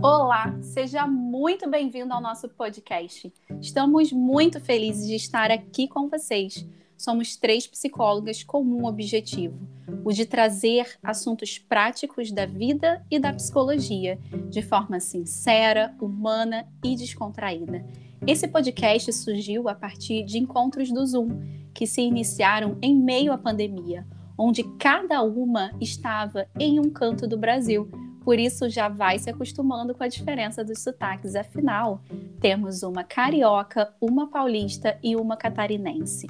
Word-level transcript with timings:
Olá, 0.00 0.56
seja 0.62 1.08
muito 1.08 1.68
bem-vindo 1.68 2.14
ao 2.14 2.20
nosso 2.20 2.48
podcast. 2.48 3.32
Estamos 3.60 4.12
muito 4.12 4.60
felizes 4.60 5.08
de 5.08 5.16
estar 5.16 5.50
aqui 5.50 5.88
com 5.88 6.08
vocês. 6.08 6.64
Somos 6.96 7.36
três 7.36 7.66
psicólogas 7.66 8.44
com 8.44 8.62
um 8.62 8.86
objetivo: 8.86 9.58
o 10.04 10.12
de 10.12 10.24
trazer 10.24 10.96
assuntos 11.02 11.58
práticos 11.58 12.30
da 12.30 12.46
vida 12.46 13.04
e 13.10 13.18
da 13.18 13.32
psicologia, 13.32 14.20
de 14.48 14.62
forma 14.62 15.00
sincera, 15.00 15.92
humana 16.00 16.64
e 16.84 16.94
descontraída. 16.94 17.84
Esse 18.24 18.46
podcast 18.46 19.12
surgiu 19.12 19.68
a 19.68 19.74
partir 19.74 20.22
de 20.22 20.38
encontros 20.38 20.92
do 20.92 21.04
Zoom, 21.04 21.28
que 21.74 21.88
se 21.88 22.02
iniciaram 22.02 22.78
em 22.80 22.94
meio 22.94 23.32
à 23.32 23.38
pandemia, 23.38 24.06
onde 24.38 24.62
cada 24.78 25.20
uma 25.22 25.72
estava 25.80 26.46
em 26.56 26.78
um 26.78 26.88
canto 26.88 27.26
do 27.26 27.36
Brasil 27.36 27.90
por 28.28 28.38
isso 28.38 28.68
já 28.68 28.90
vai 28.90 29.18
se 29.18 29.30
acostumando 29.30 29.94
com 29.94 30.04
a 30.04 30.06
diferença 30.06 30.62
dos 30.62 30.80
sotaques. 30.80 31.34
Afinal, 31.34 32.02
temos 32.38 32.82
uma 32.82 33.02
carioca, 33.02 33.90
uma 33.98 34.28
paulista 34.28 34.98
e 35.02 35.16
uma 35.16 35.34
catarinense. 35.34 36.26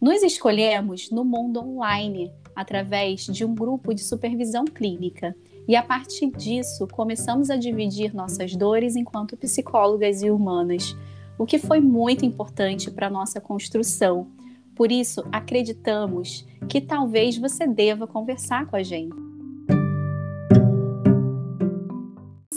Nos 0.00 0.22
escolhemos 0.22 1.10
no 1.10 1.22
mundo 1.22 1.60
online, 1.60 2.32
através 2.56 3.26
de 3.26 3.44
um 3.44 3.54
grupo 3.54 3.92
de 3.92 4.02
supervisão 4.02 4.64
clínica. 4.64 5.36
E 5.68 5.76
a 5.76 5.82
partir 5.82 6.30
disso, 6.30 6.88
começamos 6.90 7.50
a 7.50 7.56
dividir 7.56 8.14
nossas 8.14 8.56
dores 8.56 8.96
enquanto 8.96 9.36
psicólogas 9.36 10.22
e 10.22 10.30
humanas, 10.30 10.96
o 11.38 11.44
que 11.44 11.58
foi 11.58 11.78
muito 11.78 12.24
importante 12.24 12.90
para 12.90 13.10
nossa 13.10 13.38
construção. 13.38 14.28
Por 14.74 14.90
isso, 14.90 15.22
acreditamos 15.30 16.46
que 16.70 16.80
talvez 16.80 17.36
você 17.36 17.66
deva 17.66 18.06
conversar 18.06 18.64
com 18.64 18.76
a 18.76 18.82
gente. 18.82 19.31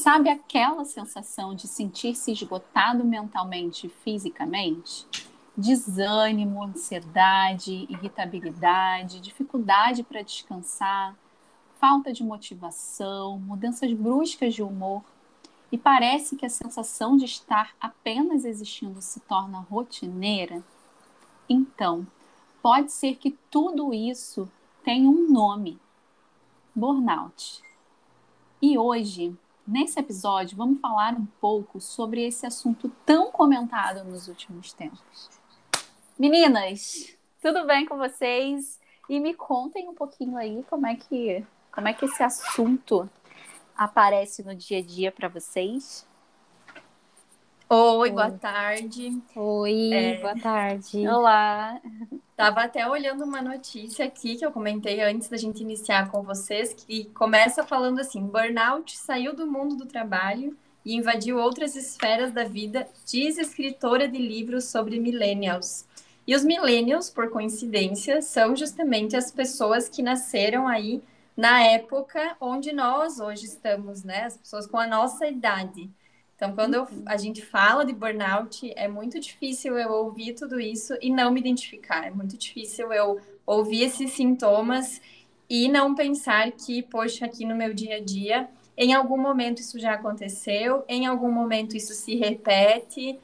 Sabe 0.05 0.29
aquela 0.29 0.85
sensação 0.85 1.55
de 1.55 1.67
sentir-se 1.67 2.31
esgotado 2.31 3.03
mentalmente 3.03 3.87
e 3.87 3.89
fisicamente? 3.89 5.07
Desânimo, 5.57 6.63
ansiedade, 6.63 7.87
irritabilidade, 7.89 9.19
dificuldade 9.19 10.03
para 10.03 10.21
descansar, 10.21 11.15
falta 11.79 12.13
de 12.13 12.23
motivação, 12.23 13.39
mudanças 13.39 13.91
bruscas 13.93 14.53
de 14.53 14.61
humor. 14.61 15.03
E 15.71 15.77
parece 15.77 16.35
que 16.35 16.45
a 16.45 16.51
sensação 16.51 17.17
de 17.17 17.25
estar 17.25 17.73
apenas 17.81 18.45
existindo 18.45 19.01
se 19.01 19.19
torna 19.21 19.57
rotineira? 19.57 20.63
Então, 21.49 22.05
pode 22.61 22.91
ser 22.91 23.15
que 23.15 23.31
tudo 23.49 23.91
isso 23.91 24.47
tenha 24.83 25.09
um 25.09 25.31
nome: 25.31 25.79
burnout. 26.75 27.63
E 28.61 28.77
hoje 28.77 29.35
Nesse 29.67 29.99
episódio, 29.99 30.55
vamos 30.55 30.79
falar 30.79 31.15
um 31.15 31.25
pouco 31.41 31.81
sobre 31.81 32.23
esse 32.23 32.45
assunto 32.45 32.87
tão 33.03 33.31
comentado 33.31 34.03
nos 34.03 34.27
últimos 34.27 34.71
tempos. 34.73 35.27
Meninas, 36.19 37.17
tudo 37.41 37.65
bem 37.65 37.83
com 37.83 37.97
vocês? 37.97 38.79
E 39.09 39.19
me 39.19 39.33
contem 39.33 39.89
um 39.89 39.95
pouquinho 39.95 40.37
aí 40.37 40.63
como 40.69 40.85
é 40.85 40.95
que, 40.95 41.43
como 41.71 41.87
é 41.87 41.93
que 41.93 42.05
esse 42.05 42.21
assunto 42.21 43.09
aparece 43.75 44.43
no 44.43 44.53
dia 44.53 44.77
a 44.77 44.81
dia 44.83 45.11
para 45.11 45.29
vocês. 45.29 46.07
Oi, 47.67 47.97
Oi, 47.97 48.11
boa 48.11 48.31
tarde. 48.31 49.21
Oi, 49.35 49.91
é... 49.91 50.17
boa 50.21 50.39
tarde. 50.39 51.07
Olá. 51.07 51.81
Tava 52.37 52.61
até 52.61 52.87
olhando 52.87 53.23
uma 53.23 53.41
notícia 53.41 54.05
aqui 54.05 54.35
que 54.35 54.45
eu 54.45 54.51
comentei 54.51 55.01
antes 55.01 55.29
da 55.29 55.35
gente 55.35 55.63
iniciar 55.63 56.11
com 56.11 56.21
vocês, 56.21 56.75
que 56.75 57.05
começa 57.05 57.63
falando 57.63 57.99
assim: 57.99 58.21
burnout 58.21 58.95
saiu 58.95 59.35
do 59.35 59.47
mundo 59.47 59.75
do 59.75 59.87
trabalho 59.87 60.55
e 60.85 60.95
invadiu 60.95 61.39
outras 61.39 61.75
esferas 61.75 62.31
da 62.31 62.43
vida, 62.43 62.87
diz 63.03 63.39
escritora 63.39 64.07
de 64.07 64.19
livros 64.19 64.65
sobre 64.65 64.99
millennials. 64.99 65.87
E 66.27 66.35
os 66.35 66.43
millennials, 66.43 67.09
por 67.09 67.31
coincidência, 67.31 68.21
são 68.21 68.55
justamente 68.55 69.17
as 69.17 69.31
pessoas 69.31 69.89
que 69.89 70.03
nasceram 70.03 70.67
aí 70.67 71.01
na 71.35 71.63
época 71.63 72.37
onde 72.39 72.71
nós 72.71 73.19
hoje 73.19 73.45
estamos, 73.45 74.03
né? 74.03 74.25
As 74.25 74.37
pessoas 74.37 74.67
com 74.67 74.77
a 74.77 74.85
nossa 74.85 75.25
idade. 75.27 75.89
Então, 76.35 76.53
quando 76.53 76.73
eu, 76.73 76.83
uhum. 76.83 77.03
a 77.05 77.15
gente 77.17 77.41
fala 77.41 77.85
de 77.85 77.93
burnout, 77.93 78.71
é 78.75 78.87
muito 78.87 79.19
difícil 79.19 79.77
eu 79.77 79.91
ouvir 79.91 80.33
tudo 80.33 80.59
isso 80.59 80.93
e 81.01 81.09
não 81.09 81.31
me 81.31 81.39
identificar. 81.39 82.05
É 82.05 82.11
muito 82.11 82.37
difícil 82.37 82.91
eu 82.91 83.19
ouvir 83.45 83.83
esses 83.83 84.11
sintomas 84.11 85.01
e 85.49 85.69
não 85.69 85.95
pensar 85.95 86.51
que, 86.51 86.81
poxa, 86.83 87.25
aqui 87.25 87.45
no 87.45 87.55
meu 87.55 87.73
dia 87.73 87.97
a 87.97 87.99
dia, 87.99 88.49
em 88.77 88.93
algum 88.93 89.17
momento 89.17 89.59
isso 89.59 89.79
já 89.79 89.93
aconteceu, 89.93 90.83
em 90.89 91.05
algum 91.05 91.31
momento 91.31 91.77
isso 91.77 91.93
se 91.93 92.15
repete, 92.15 93.17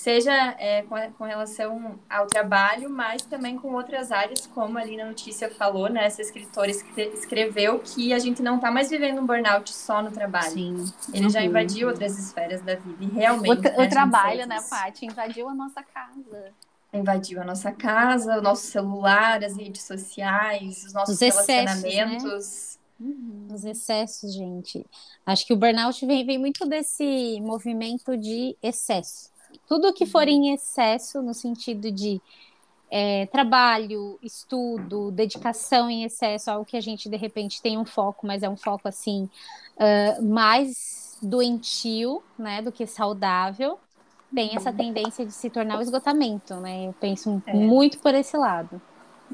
seja 0.00 0.32
é, 0.58 0.80
com, 0.82 0.96
com, 1.18 1.24
relação 1.24 2.00
ao 2.08 2.26
trabalho, 2.26 2.88
mas 2.88 3.20
também 3.20 3.58
com 3.58 3.74
outras 3.74 4.10
áreas, 4.10 4.46
como 4.46 4.78
ali 4.78 4.96
na 4.96 5.04
notícia 5.04 5.50
falou, 5.50 5.90
né? 5.90 6.06
Essa 6.06 6.22
escritora 6.22 6.70
escreveu 6.70 7.80
que 7.80 8.14
a 8.14 8.18
gente 8.18 8.42
não 8.42 8.56
está 8.56 8.70
mais 8.70 8.88
vivendo 8.88 9.20
um 9.20 9.26
burnout 9.26 9.70
só 9.70 10.02
no 10.02 10.10
trabalho. 10.10 10.52
Sim. 10.52 10.92
Ele 11.12 11.24
uhum. 11.24 11.30
já 11.30 11.42
invadiu 11.42 11.88
outras 11.88 12.18
esferas 12.18 12.62
da 12.62 12.76
vida 12.76 13.04
e 13.04 13.08
realmente. 13.08 13.58
O, 13.58 13.60
né, 13.60 13.86
o 13.86 13.88
trabalho, 13.90 14.46
né, 14.46 14.58
Paty? 14.70 15.04
Invadiu 15.04 15.50
a 15.50 15.54
nossa 15.54 15.82
casa. 15.82 16.52
Invadiu 16.94 17.42
a 17.42 17.44
nossa 17.44 17.70
casa, 17.70 18.38
o 18.38 18.42
nosso 18.42 18.68
celular, 18.68 19.44
as 19.44 19.54
redes 19.54 19.82
sociais, 19.82 20.82
os 20.82 20.94
nossos 20.94 21.16
os 21.16 21.22
excessos, 21.22 21.82
relacionamentos. 21.82 22.78
Né? 22.98 23.06
Uhum. 23.06 23.48
Os 23.52 23.64
excessos, 23.64 24.32
gente. 24.32 24.86
Acho 25.26 25.46
que 25.46 25.52
o 25.52 25.56
burnout 25.56 26.06
vem, 26.06 26.24
vem 26.24 26.38
muito 26.38 26.66
desse 26.66 27.38
movimento 27.42 28.16
de 28.16 28.56
excesso. 28.62 29.30
Tudo 29.66 29.92
que 29.92 30.06
for 30.06 30.26
em 30.26 30.52
excesso, 30.52 31.22
no 31.22 31.34
sentido 31.34 31.90
de 31.90 32.20
é, 32.90 33.26
trabalho, 33.26 34.18
estudo, 34.22 35.10
dedicação 35.12 35.88
em 35.88 36.04
excesso, 36.04 36.50
algo 36.50 36.64
que 36.64 36.76
a 36.76 36.80
gente 36.80 37.08
de 37.08 37.16
repente 37.16 37.62
tem 37.62 37.78
um 37.78 37.84
foco, 37.84 38.26
mas 38.26 38.42
é 38.42 38.48
um 38.48 38.56
foco 38.56 38.88
assim 38.88 39.28
uh, 39.76 40.22
mais 40.24 41.18
doentio, 41.22 42.22
né, 42.38 42.60
do 42.62 42.72
que 42.72 42.86
saudável, 42.86 43.78
tem 44.34 44.56
essa 44.56 44.72
tendência 44.72 45.24
de 45.24 45.32
se 45.32 45.50
tornar 45.50 45.78
o 45.78 45.82
esgotamento, 45.82 46.54
né? 46.56 46.86
Eu 46.86 46.92
penso 46.94 47.42
é. 47.46 47.52
muito 47.52 47.98
por 47.98 48.14
esse 48.14 48.36
lado. 48.36 48.80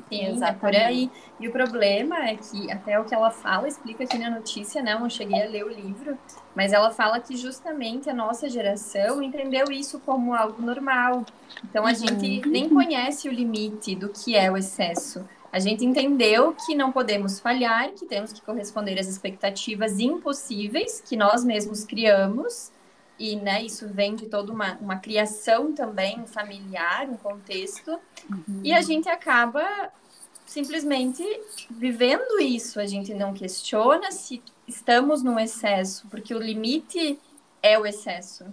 Sim, 0.09 0.27
Exatamente. 0.27 0.61
por 0.61 0.75
aí. 0.75 1.11
E 1.41 1.49
o 1.49 1.53
problema 1.53 2.29
é 2.29 2.37
que, 2.37 2.71
até 2.71 2.99
o 2.99 3.05
que 3.05 3.15
ela 3.15 3.31
fala, 3.31 3.67
explica 3.67 4.05
aqui 4.05 4.19
na 4.19 4.31
notícia, 4.31 4.83
né? 4.83 4.93
Eu 4.93 5.01
não 5.01 5.11
cheguei 5.11 5.43
a 5.43 5.49
ler 5.49 5.65
o 5.65 5.69
livro, 5.69 6.19
mas 6.55 6.73
ela 6.73 6.91
fala 6.91 7.19
que 7.19 7.37
justamente 7.37 8.09
a 8.09 8.15
nossa 8.15 8.49
geração 8.49 9.23
entendeu 9.23 9.67
isso 9.71 10.01
como 10.01 10.35
algo 10.35 10.63
normal. 10.63 11.25
Então 11.65 11.85
a 11.85 11.91
uhum. 11.91 11.95
gente 11.95 12.49
nem 12.49 12.69
conhece 12.69 13.29
o 13.29 13.33
limite 13.33 13.95
do 13.95 14.09
que 14.09 14.37
é 14.37 14.51
o 14.51 14.57
excesso. 14.57 15.27
A 15.53 15.59
gente 15.59 15.85
entendeu 15.85 16.55
que 16.67 16.75
não 16.75 16.93
podemos 16.93 17.41
falhar, 17.41 17.91
que 17.93 18.05
temos 18.05 18.33
que 18.33 18.43
corresponder 18.43 18.99
às 18.99 19.09
expectativas 19.09 19.99
impossíveis 19.99 21.01
que 21.01 21.17
nós 21.17 21.45
mesmos 21.45 21.85
criamos 21.85 22.71
e 23.19 23.37
né, 23.37 23.63
isso 23.63 23.89
vem 23.89 24.15
de 24.15 24.27
toda 24.27 24.53
uma, 24.53 24.77
uma 24.81 24.97
criação 24.97 25.73
também 25.73 26.27
familiar, 26.27 27.09
um 27.09 27.17
contexto, 27.17 27.99
uhum. 28.31 28.61
e 28.63 28.73
a 28.73 28.83
gente 28.83 29.09
acaba 29.09 29.91
simplesmente 30.47 31.23
vivendo 31.71 32.41
isso, 32.41 32.79
a 32.79 32.87
gente 32.87 33.13
não 33.13 33.33
questiona 33.33 34.13
se 34.13 34.43
estamos 34.67 35.23
num 35.23 35.39
excesso, 35.39 36.07
porque 36.09 36.35
o 36.35 36.39
limite 36.39 37.19
é 37.63 37.79
o 37.79 37.87
excesso. 37.87 38.45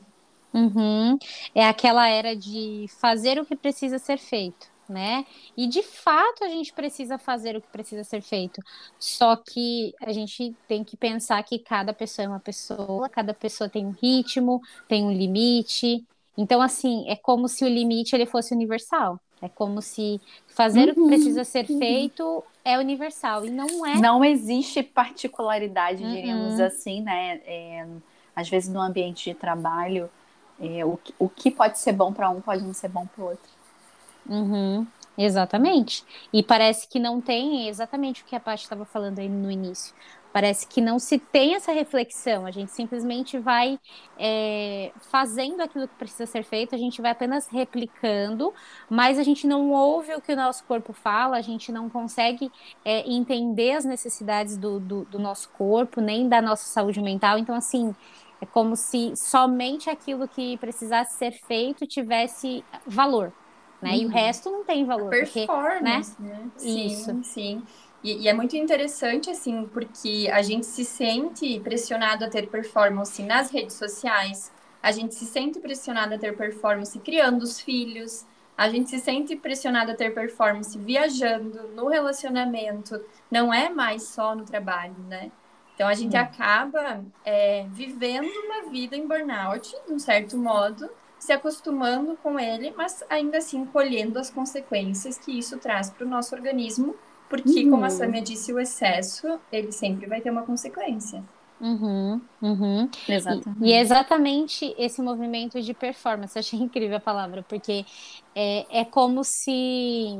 Uhum. 0.53 1.17
É 1.53 1.67
aquela 1.67 2.07
era 2.07 2.35
de 2.35 2.85
fazer 2.99 3.39
o 3.39 3.45
que 3.45 3.55
precisa 3.55 3.97
ser 3.97 4.17
feito 4.17 4.72
né? 4.93 5.25
E 5.57 5.67
de 5.67 5.83
fato 5.83 6.43
a 6.43 6.47
gente 6.47 6.71
precisa 6.71 7.17
fazer 7.17 7.57
o 7.57 7.61
que 7.61 7.67
precisa 7.67 8.03
ser 8.03 8.21
feito. 8.21 8.61
Só 8.97 9.35
que 9.35 9.93
a 10.01 10.13
gente 10.13 10.55
tem 10.67 10.83
que 10.83 10.95
pensar 10.95 11.43
que 11.43 11.59
cada 11.59 11.93
pessoa 11.93 12.25
é 12.25 12.29
uma 12.29 12.39
pessoa, 12.39 13.09
cada 13.09 13.33
pessoa 13.33 13.69
tem 13.69 13.85
um 13.85 13.91
ritmo, 13.91 14.61
tem 14.87 15.03
um 15.03 15.11
limite. 15.11 16.05
Então, 16.37 16.61
assim, 16.61 17.03
é 17.09 17.15
como 17.15 17.47
se 17.47 17.65
o 17.65 17.67
limite 17.67 18.15
ele 18.15 18.25
fosse 18.25 18.53
universal. 18.53 19.19
É 19.41 19.49
como 19.49 19.81
se 19.81 20.21
fazer 20.47 20.85
uhum, 20.85 20.91
o 20.91 20.93
que 20.93 20.99
uhum. 21.01 21.07
precisa 21.07 21.43
ser 21.43 21.69
uhum. 21.69 21.77
feito 21.77 22.43
é 22.63 22.79
universal 22.79 23.45
e 23.45 23.49
não 23.49 23.85
é. 23.85 23.95
Não 23.95 24.23
existe 24.23 24.81
particularidade, 24.81 25.97
diríamos 25.97 26.59
uhum. 26.59 26.65
assim, 26.65 27.01
né? 27.01 27.41
É, 27.45 27.85
às 28.33 28.47
vezes 28.47 28.69
no 28.69 28.79
ambiente 28.79 29.31
de 29.31 29.35
trabalho, 29.35 30.09
é, 30.59 30.85
o, 30.85 30.97
o 31.19 31.27
que 31.27 31.51
pode 31.51 31.77
ser 31.77 31.91
bom 31.91 32.13
para 32.13 32.29
um 32.29 32.39
pode 32.39 32.63
não 32.63 32.73
ser 32.73 32.87
bom 32.87 33.05
para 33.05 33.23
o 33.23 33.27
outro. 33.31 33.51
Uhum, 34.25 34.87
exatamente. 35.17 36.05
E 36.31 36.41
parece 36.43 36.87
que 36.87 36.97
não 36.99 37.21
tem 37.21 37.67
exatamente 37.67 38.23
o 38.23 38.25
que 38.25 38.35
a 38.35 38.39
Paty 38.39 38.63
estava 38.63 38.85
falando 38.85 39.19
aí 39.19 39.27
no 39.27 39.51
início. 39.51 39.93
Parece 40.31 40.65
que 40.67 40.81
não 40.81 40.97
se 40.97 41.19
tem 41.19 41.53
essa 41.55 41.71
reflexão, 41.71 42.45
a 42.45 42.49
gente 42.51 42.71
simplesmente 42.71 43.37
vai 43.37 43.79
é, 44.17 44.91
fazendo 45.11 45.61
aquilo 45.61 45.87
que 45.87 45.95
precisa 45.95 46.25
ser 46.25 46.43
feito, 46.43 46.73
a 46.73 46.77
gente 46.77 47.01
vai 47.03 47.11
apenas 47.11 47.47
replicando, 47.49 48.51
mas 48.89 49.19
a 49.19 49.23
gente 49.23 49.45
não 49.45 49.69
ouve 49.71 50.15
o 50.15 50.21
que 50.21 50.33
o 50.33 50.35
nosso 50.35 50.65
corpo 50.65 50.91
fala, 50.91 51.37
a 51.37 51.41
gente 51.41 51.71
não 51.71 51.87
consegue 51.87 52.51
é, 52.83 53.07
entender 53.07 53.73
as 53.73 53.85
necessidades 53.85 54.57
do, 54.57 54.79
do, 54.79 55.05
do 55.05 55.19
nosso 55.19 55.51
corpo, 55.51 56.01
nem 56.01 56.27
da 56.27 56.41
nossa 56.41 56.65
saúde 56.65 56.99
mental. 57.01 57.37
Então, 57.37 57.53
assim, 57.55 57.93
É 58.41 58.45
como 58.45 58.75
se 58.75 59.15
somente 59.15 59.89
aquilo 59.89 60.27
que 60.27 60.57
precisasse 60.57 61.17
ser 61.17 61.31
feito 61.31 61.87
tivesse 61.87 62.65
valor, 62.85 63.33
né? 63.83 63.91
Uhum. 63.91 63.95
E 63.97 64.05
o 64.05 64.07
uhum. 64.07 64.13
resto 64.13 64.49
não 64.49 64.63
tem 64.63 64.85
valor. 64.85 65.09
Performance, 65.09 66.15
porque, 66.15 66.23
né? 66.23 66.39
né? 66.39 66.51
Sim, 66.57 66.87
Isso. 66.87 67.23
sim. 67.23 67.63
E, 68.03 68.23
e, 68.23 68.27
é 68.27 68.33
muito 68.33 68.55
interessante, 68.57 69.29
assim, 69.29 69.65
porque 69.71 70.29
a 70.31 70.41
gente 70.41 70.65
se 70.65 70.83
sente 70.83 71.59
pressionado 71.61 72.25
a 72.25 72.29
ter 72.29 72.47
performance 72.47 73.21
nas 73.23 73.49
redes 73.49 73.75
sociais, 73.75 74.51
a 74.81 74.91
gente 74.91 75.15
se 75.15 75.25
sente 75.25 75.59
pressionado 75.59 76.15
a 76.15 76.17
ter 76.17 76.35
performance 76.35 76.97
criando 76.99 77.43
os 77.43 77.61
filhos, 77.61 78.25
a 78.57 78.67
gente 78.69 78.89
se 78.89 78.99
sente 78.99 79.35
pressionado 79.37 79.91
a 79.91 79.95
ter 79.95 80.13
performance 80.13 80.77
viajando, 80.77 81.69
no 81.69 81.87
relacionamento, 81.87 83.01
não 83.31 83.53
é 83.53 83.69
mais 83.69 84.03
só 84.03 84.35
no 84.35 84.43
trabalho, 84.43 84.95
né? 85.07 85.31
Então 85.73 85.87
a 85.87 85.93
gente 85.93 86.15
hum. 86.15 86.19
acaba 86.19 87.03
é, 87.25 87.65
vivendo 87.69 88.29
uma 88.45 88.69
vida 88.69 88.95
em 88.95 89.07
burnout, 89.07 89.73
de 89.87 89.93
um 89.93 89.97
certo 89.97 90.37
modo, 90.37 90.89
se 91.23 91.31
acostumando 91.31 92.17
com 92.21 92.37
ele, 92.37 92.73
mas 92.75 93.01
ainda 93.09 93.37
assim 93.37 93.63
colhendo 93.63 94.19
as 94.19 94.29
consequências 94.29 95.17
que 95.17 95.31
isso 95.31 95.57
traz 95.57 95.89
para 95.89 96.05
o 96.05 96.09
nosso 96.09 96.35
organismo, 96.35 96.95
porque, 97.29 97.63
uhum. 97.63 97.71
como 97.71 97.85
a 97.85 97.89
Samia 97.89 98.21
disse, 98.21 98.51
o 98.51 98.59
excesso, 98.59 99.39
ele 99.49 99.71
sempre 99.71 100.05
vai 100.05 100.19
ter 100.19 100.29
uma 100.29 100.43
consequência. 100.43 101.23
Uhum, 101.61 102.19
uhum. 102.41 102.89
Exatamente. 103.07 103.63
E, 103.63 103.69
e, 103.69 103.71
é 103.71 103.79
exatamente 103.79 104.75
esse 104.77 105.01
movimento 105.01 105.61
de 105.61 105.73
performance. 105.73 106.37
achei 106.37 106.59
incrível 106.59 106.97
a 106.97 106.99
palavra, 106.99 107.41
porque 107.47 107.85
é, 108.35 108.81
é 108.81 108.83
como 108.83 109.23
se, 109.23 110.19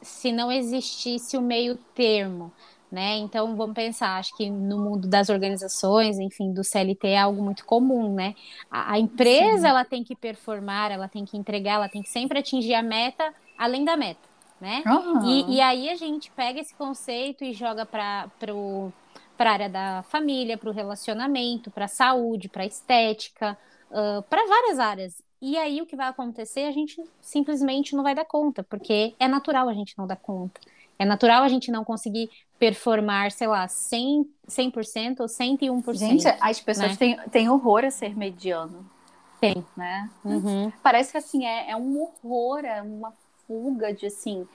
se 0.00 0.30
não 0.30 0.52
existisse 0.52 1.36
o 1.36 1.42
meio 1.42 1.76
termo. 1.92 2.52
Né? 2.90 3.16
Então 3.16 3.56
vamos 3.56 3.74
pensar, 3.74 4.16
acho 4.16 4.36
que 4.36 4.48
no 4.48 4.78
mundo 4.78 5.08
das 5.08 5.28
organizações, 5.28 6.20
enfim, 6.20 6.52
do 6.52 6.62
CLT 6.62 7.08
é 7.08 7.18
algo 7.18 7.42
muito 7.42 7.64
comum, 7.64 8.14
né? 8.14 8.32
A, 8.70 8.92
a 8.92 8.98
empresa 8.98 9.62
Sim. 9.62 9.66
ela 9.66 9.84
tem 9.84 10.04
que 10.04 10.14
performar, 10.14 10.92
ela 10.92 11.08
tem 11.08 11.24
que 11.24 11.36
entregar, 11.36 11.74
ela 11.74 11.88
tem 11.88 12.00
que 12.00 12.08
sempre 12.08 12.38
atingir 12.38 12.74
a 12.74 12.82
meta 12.82 13.34
além 13.58 13.84
da 13.84 13.96
meta, 13.96 14.20
né? 14.60 14.84
Uhum. 14.86 15.28
E, 15.28 15.56
e 15.56 15.60
aí 15.60 15.88
a 15.88 15.96
gente 15.96 16.30
pega 16.30 16.60
esse 16.60 16.74
conceito 16.76 17.42
e 17.42 17.52
joga 17.52 17.84
para 17.84 18.30
para 19.36 19.50
a 19.50 19.52
área 19.52 19.68
da 19.68 20.02
família, 20.04 20.56
para 20.56 20.70
o 20.70 20.72
relacionamento, 20.72 21.70
para 21.70 21.84
a 21.84 21.88
saúde, 21.88 22.48
para 22.48 22.62
a 22.62 22.66
estética, 22.66 23.58
uh, 23.90 24.22
para 24.22 24.46
várias 24.46 24.78
áreas. 24.78 25.22
E 25.40 25.56
aí 25.58 25.82
o 25.82 25.86
que 25.86 25.96
vai 25.96 26.08
acontecer, 26.08 26.64
a 26.64 26.72
gente 26.72 27.02
simplesmente 27.20 27.94
não 27.94 28.02
vai 28.02 28.14
dar 28.14 28.24
conta, 28.24 28.62
porque 28.64 29.14
é 29.18 29.28
natural 29.28 29.68
a 29.68 29.74
gente 29.74 29.96
não 29.98 30.06
dar 30.06 30.16
conta. 30.16 30.60
É 30.98 31.04
natural 31.04 31.42
a 31.42 31.48
gente 31.48 31.70
não 31.70 31.84
conseguir 31.84 32.30
performar, 32.58 33.30
sei 33.30 33.46
lá, 33.46 33.66
100%, 33.66 34.26
100% 34.48 35.20
ou 35.20 35.26
101%. 35.26 35.94
Gente, 35.94 36.26
as 36.40 36.60
pessoas 36.60 36.92
né? 36.92 36.96
têm, 36.96 37.18
têm 37.30 37.48
horror 37.48 37.84
a 37.84 37.90
ser 37.90 38.16
mediano. 38.16 38.88
Tem. 39.40 39.64
Né? 39.76 40.10
Uhum. 40.24 40.72
Parece 40.82 41.12
que, 41.12 41.18
assim, 41.18 41.44
é, 41.44 41.70
é 41.70 41.76
um 41.76 42.00
horror, 42.00 42.64
é 42.64 42.80
uma 42.80 43.12
fuga 43.46 43.92
de, 43.92 44.06
assim, 44.06 44.46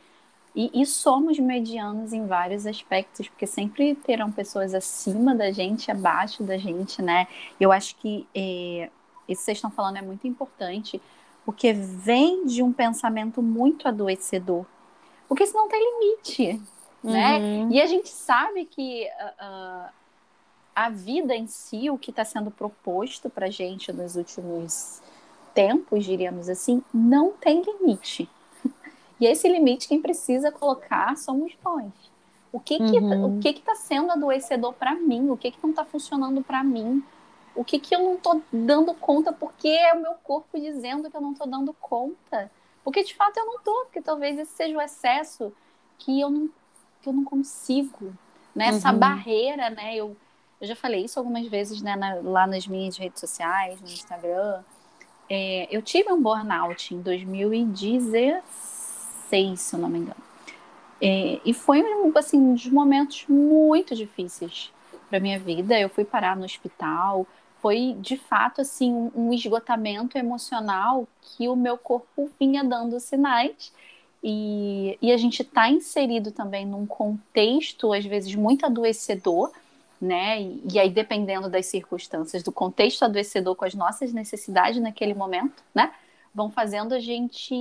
e, 0.55 0.81
e, 0.81 0.85
somos 0.85 1.39
medianos 1.39 2.11
em 2.11 2.27
vários 2.27 2.65
aspectos, 2.65 3.29
porque 3.29 3.47
sempre 3.47 3.95
terão 3.95 4.29
pessoas 4.31 4.73
acima 4.73 5.33
da 5.33 5.49
gente, 5.51 5.89
abaixo 5.89 6.43
da 6.43 6.57
gente, 6.57 7.01
né? 7.01 7.25
Eu 7.57 7.71
acho 7.71 7.95
que 7.95 8.27
é, 8.35 8.89
isso 9.29 9.39
que 9.39 9.45
vocês 9.45 9.57
estão 9.57 9.71
falando 9.71 9.97
é 9.97 10.01
muito 10.01 10.27
importante, 10.27 11.01
porque 11.45 11.71
vem 11.71 12.45
de 12.45 12.61
um 12.61 12.73
pensamento 12.73 13.41
muito 13.41 13.87
adoecedor. 13.87 14.65
Porque 15.31 15.45
isso 15.45 15.55
não 15.55 15.69
tem 15.69 15.79
limite, 15.79 16.61
né? 17.01 17.37
uhum. 17.37 17.69
né? 17.69 17.75
E 17.77 17.81
a 17.81 17.85
gente 17.85 18.09
sabe 18.09 18.65
que 18.65 19.07
uh, 19.41 19.89
a 20.75 20.89
vida 20.89 21.33
em 21.33 21.47
si, 21.47 21.89
o 21.89 21.97
que 21.97 22.09
está 22.09 22.25
sendo 22.25 22.51
proposto 22.51 23.29
para 23.29 23.49
gente 23.49 23.93
nos 23.93 24.17
últimos 24.17 25.01
tempos, 25.53 26.03
diríamos 26.03 26.49
assim, 26.49 26.83
não 26.93 27.31
tem 27.31 27.61
limite. 27.61 28.29
E 29.21 29.25
esse 29.25 29.47
limite 29.47 29.87
quem 29.87 30.01
precisa 30.01 30.51
colocar 30.51 31.15
somos 31.15 31.53
nós. 31.63 31.93
O 32.51 32.59
que 32.59 32.77
que 32.77 32.97
uhum. 32.97 33.37
o 33.37 33.39
que 33.39 33.53
que 33.53 33.61
tá 33.61 33.75
sendo 33.75 34.11
adoecedor 34.11 34.73
para 34.73 34.95
mim? 34.95 35.29
O 35.29 35.37
que 35.37 35.51
que 35.51 35.59
não 35.63 35.69
está 35.69 35.85
funcionando 35.85 36.43
para 36.43 36.61
mim? 36.61 37.01
O 37.55 37.63
que 37.63 37.79
que 37.79 37.95
eu 37.95 37.99
não 37.99 38.15
estou 38.15 38.41
dando 38.51 38.93
conta 38.95 39.31
porque 39.31 39.69
é 39.69 39.93
o 39.93 40.01
meu 40.01 40.15
corpo 40.23 40.59
dizendo 40.59 41.09
que 41.09 41.15
eu 41.15 41.21
não 41.21 41.31
estou 41.31 41.47
dando 41.47 41.71
conta? 41.79 42.51
Porque 42.83 43.03
de 43.03 43.15
fato 43.15 43.37
eu 43.37 43.45
não 43.45 43.57
estou, 43.57 43.85
porque 43.85 44.01
talvez 44.01 44.37
esse 44.37 44.51
seja 44.53 44.77
o 44.77 44.81
excesso 44.81 45.53
que 45.97 46.19
eu 46.19 46.29
não 46.29 46.49
que 47.01 47.09
eu 47.09 47.13
não 47.13 47.23
consigo, 47.23 48.13
né? 48.53 48.67
Essa 48.67 48.91
uhum. 48.91 48.99
barreira, 48.99 49.69
né? 49.69 49.95
Eu 49.95 50.15
eu 50.59 50.67
já 50.67 50.75
falei 50.75 51.05
isso 51.05 51.17
algumas 51.17 51.47
vezes, 51.47 51.81
né, 51.81 51.95
na, 51.95 52.15
lá 52.21 52.45
nas 52.45 52.67
minhas 52.67 52.95
redes 52.95 53.19
sociais, 53.19 53.81
no 53.81 53.87
Instagram. 53.87 54.61
É, 55.27 55.67
eu 55.71 55.81
tive 55.81 56.11
um 56.11 56.21
burnout 56.21 56.93
em 56.93 57.01
2016 57.01 58.43
2006, 59.31 59.59
se 59.59 59.75
eu 59.75 59.79
não 59.79 59.89
me 59.89 59.99
engano. 59.99 60.21
É, 61.01 61.39
e 61.43 61.53
foi 61.53 61.83
assim, 62.15 62.37
um 62.37 62.53
dos 62.53 62.67
momentos 62.67 63.25
muito 63.27 63.95
difíceis 63.95 64.71
para 65.09 65.19
minha 65.19 65.39
vida. 65.39 65.79
Eu 65.79 65.89
fui 65.89 66.03
parar 66.03 66.35
no 66.35 66.43
hospital. 66.43 67.25
Foi 67.61 67.95
de 67.99 68.17
fato 68.17 68.61
assim 68.61 69.11
um, 69.15 69.31
esgotamento 69.31 70.17
emocional 70.17 71.07
que 71.21 71.47
o 71.47 71.55
meu 71.55 71.77
corpo 71.77 72.29
vinha 72.39 72.63
dando 72.63 72.99
sinais. 72.99 73.71
E, 74.23 74.97
e 75.01 75.11
a 75.11 75.17
gente 75.17 75.41
está 75.41 75.69
inserido 75.69 76.31
também 76.31 76.65
num 76.65 76.85
contexto, 76.85 77.91
às 77.93 78.05
vezes, 78.05 78.35
muito 78.35 78.65
adoecedor, 78.65 79.51
né? 79.99 80.41
E, 80.41 80.61
e, 80.73 80.79
aí, 80.79 80.89
dependendo 80.89 81.49
das 81.49 81.67
circunstâncias, 81.67 82.43
do 82.43 82.51
contexto 82.51 83.03
adoecedor 83.03 83.55
com 83.55 83.65
as 83.65 83.73
nossas 83.73 84.13
necessidades 84.13 84.81
naquele 84.81 85.13
momento, 85.13 85.63
né? 85.73 85.93
Vão 86.33 86.49
fazendo 86.49 86.93
a 86.93 86.99
gente 86.99 87.55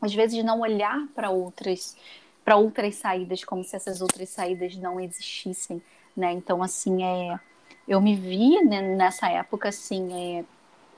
às 0.00 0.14
vezes 0.14 0.42
não 0.44 0.60
olhar 0.60 1.06
para 1.14 1.30
outras 1.30 1.96
para 2.44 2.56
outras 2.56 2.94
saídas 2.94 3.44
como 3.44 3.62
se 3.62 3.76
essas 3.76 4.00
outras 4.00 4.30
saídas 4.30 4.74
não 4.76 4.98
existissem, 4.98 5.82
né? 6.16 6.32
Então 6.32 6.62
assim 6.62 7.02
é 7.02 7.38
eu 7.88 8.00
me 8.00 8.14
vi 8.14 8.62
né, 8.64 8.82
nessa 8.82 9.28
época 9.30 9.70
assim 9.70 10.12
é, 10.12 10.44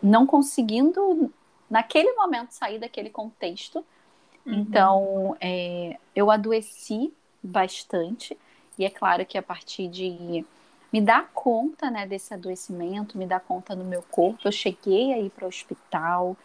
não 0.03 0.27
conseguindo 0.27 1.33
naquele 1.71 2.13
momento 2.15 2.51
sair 2.51 2.79
daquele 2.79 3.09
contexto. 3.09 3.85
Uhum. 4.45 4.55
Então 4.55 5.37
é, 5.41 5.97
eu 6.15 6.31
adoeci 6.31 7.15
bastante 7.43 8.37
e 8.77 8.85
é 8.85 8.91
claro 8.91 9.25
que 9.25 9.39
a 9.39 9.43
partir 9.43 9.89
de 9.89 10.45
me 10.93 11.01
dar 11.01 11.31
conta 11.33 11.91
né, 11.91 12.05
desse 12.07 12.35
adoecimento, 12.35 13.17
me 13.17 13.27
dar 13.27 13.41
conta 13.41 13.77
no 13.77 13.85
meu 13.85 14.03
corpo, 14.11 14.41
eu 14.45 14.53
cheguei 14.53 15.13
aí 15.13 15.31
para 15.31 15.45
o 15.45 15.49
hospital, 15.49 16.37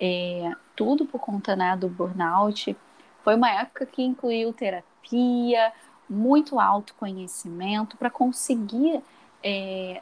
é, 0.00 0.50
tudo 0.74 1.06
por 1.06 1.20
conta 1.20 1.54
né, 1.54 1.76
do 1.76 1.88
burnout. 1.88 2.76
Foi 3.22 3.36
uma 3.36 3.50
época 3.50 3.86
que 3.86 4.02
incluiu 4.02 4.52
terapia, 4.52 5.72
muito 6.10 6.58
autoconhecimento 6.58 7.96
para 7.96 8.10
conseguir 8.10 9.00
é, 9.44 10.00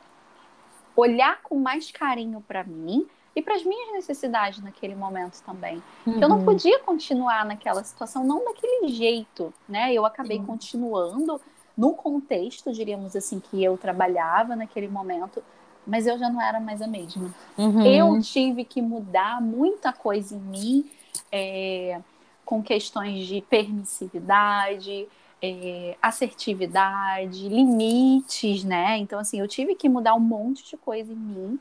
olhar 0.95 1.43
com 1.43 1.59
mais 1.59 1.91
carinho 1.91 2.41
para 2.47 2.63
mim 2.63 3.07
e 3.35 3.43
para 3.43 3.55
as 3.55 3.65
minhas 3.65 3.93
necessidades 3.93 4.63
naquele 4.63 4.95
momento 4.95 5.43
também. 5.43 5.83
Uhum. 6.07 6.21
Eu 6.21 6.29
não 6.29 6.39
uhum. 6.39 6.45
podia 6.45 6.79
continuar 6.79 7.45
naquela 7.45 7.83
situação, 7.83 8.25
não 8.25 8.45
daquele 8.45 8.89
jeito, 8.89 9.53
né? 9.69 9.93
Eu 9.93 10.07
acabei 10.07 10.39
uhum. 10.39 10.47
continuando 10.47 11.41
no 11.77 11.95
contexto, 11.95 12.73
diríamos 12.73 13.17
assim, 13.17 13.41
que 13.41 13.65
eu 13.65 13.77
trabalhava 13.79 14.55
naquele 14.55 14.89
momento, 14.89 15.43
mas 15.87 16.07
eu 16.07 16.19
já 16.19 16.29
não 16.29 16.41
era 16.41 16.61
mais 16.61 16.83
a 16.83 16.87
mesma. 16.87 17.35
Uhum. 17.57 17.85
Eu 17.85 18.21
tive 18.21 18.65
que 18.65 18.83
mudar 18.83 19.41
muita 19.41 19.93
coisa 19.93 20.37
em 20.37 20.41
mim, 20.41 20.91
é, 21.31 22.01
com 22.45 22.63
questões 22.63 23.27
de 23.27 23.41
permissividade, 23.41 25.09
é, 25.43 25.97
assertividade, 26.01 27.49
limites, 27.49 28.63
né? 28.63 28.97
Então, 28.99 29.19
assim, 29.19 29.41
eu 29.41 29.49
tive 29.49 29.75
que 29.75 29.89
mudar 29.89 30.15
um 30.15 30.21
monte 30.21 30.65
de 30.65 30.77
coisa 30.77 31.13
em 31.13 31.17
mim 31.17 31.61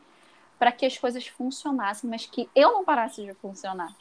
para 0.59 0.71
que 0.71 0.85
as 0.85 0.95
coisas 0.95 1.25
funcionassem, 1.25 2.07
mas 2.07 2.27
que 2.27 2.47
eu 2.55 2.71
não 2.71 2.85
parasse 2.85 3.23
de 3.23 3.33
funcionar. 3.33 3.91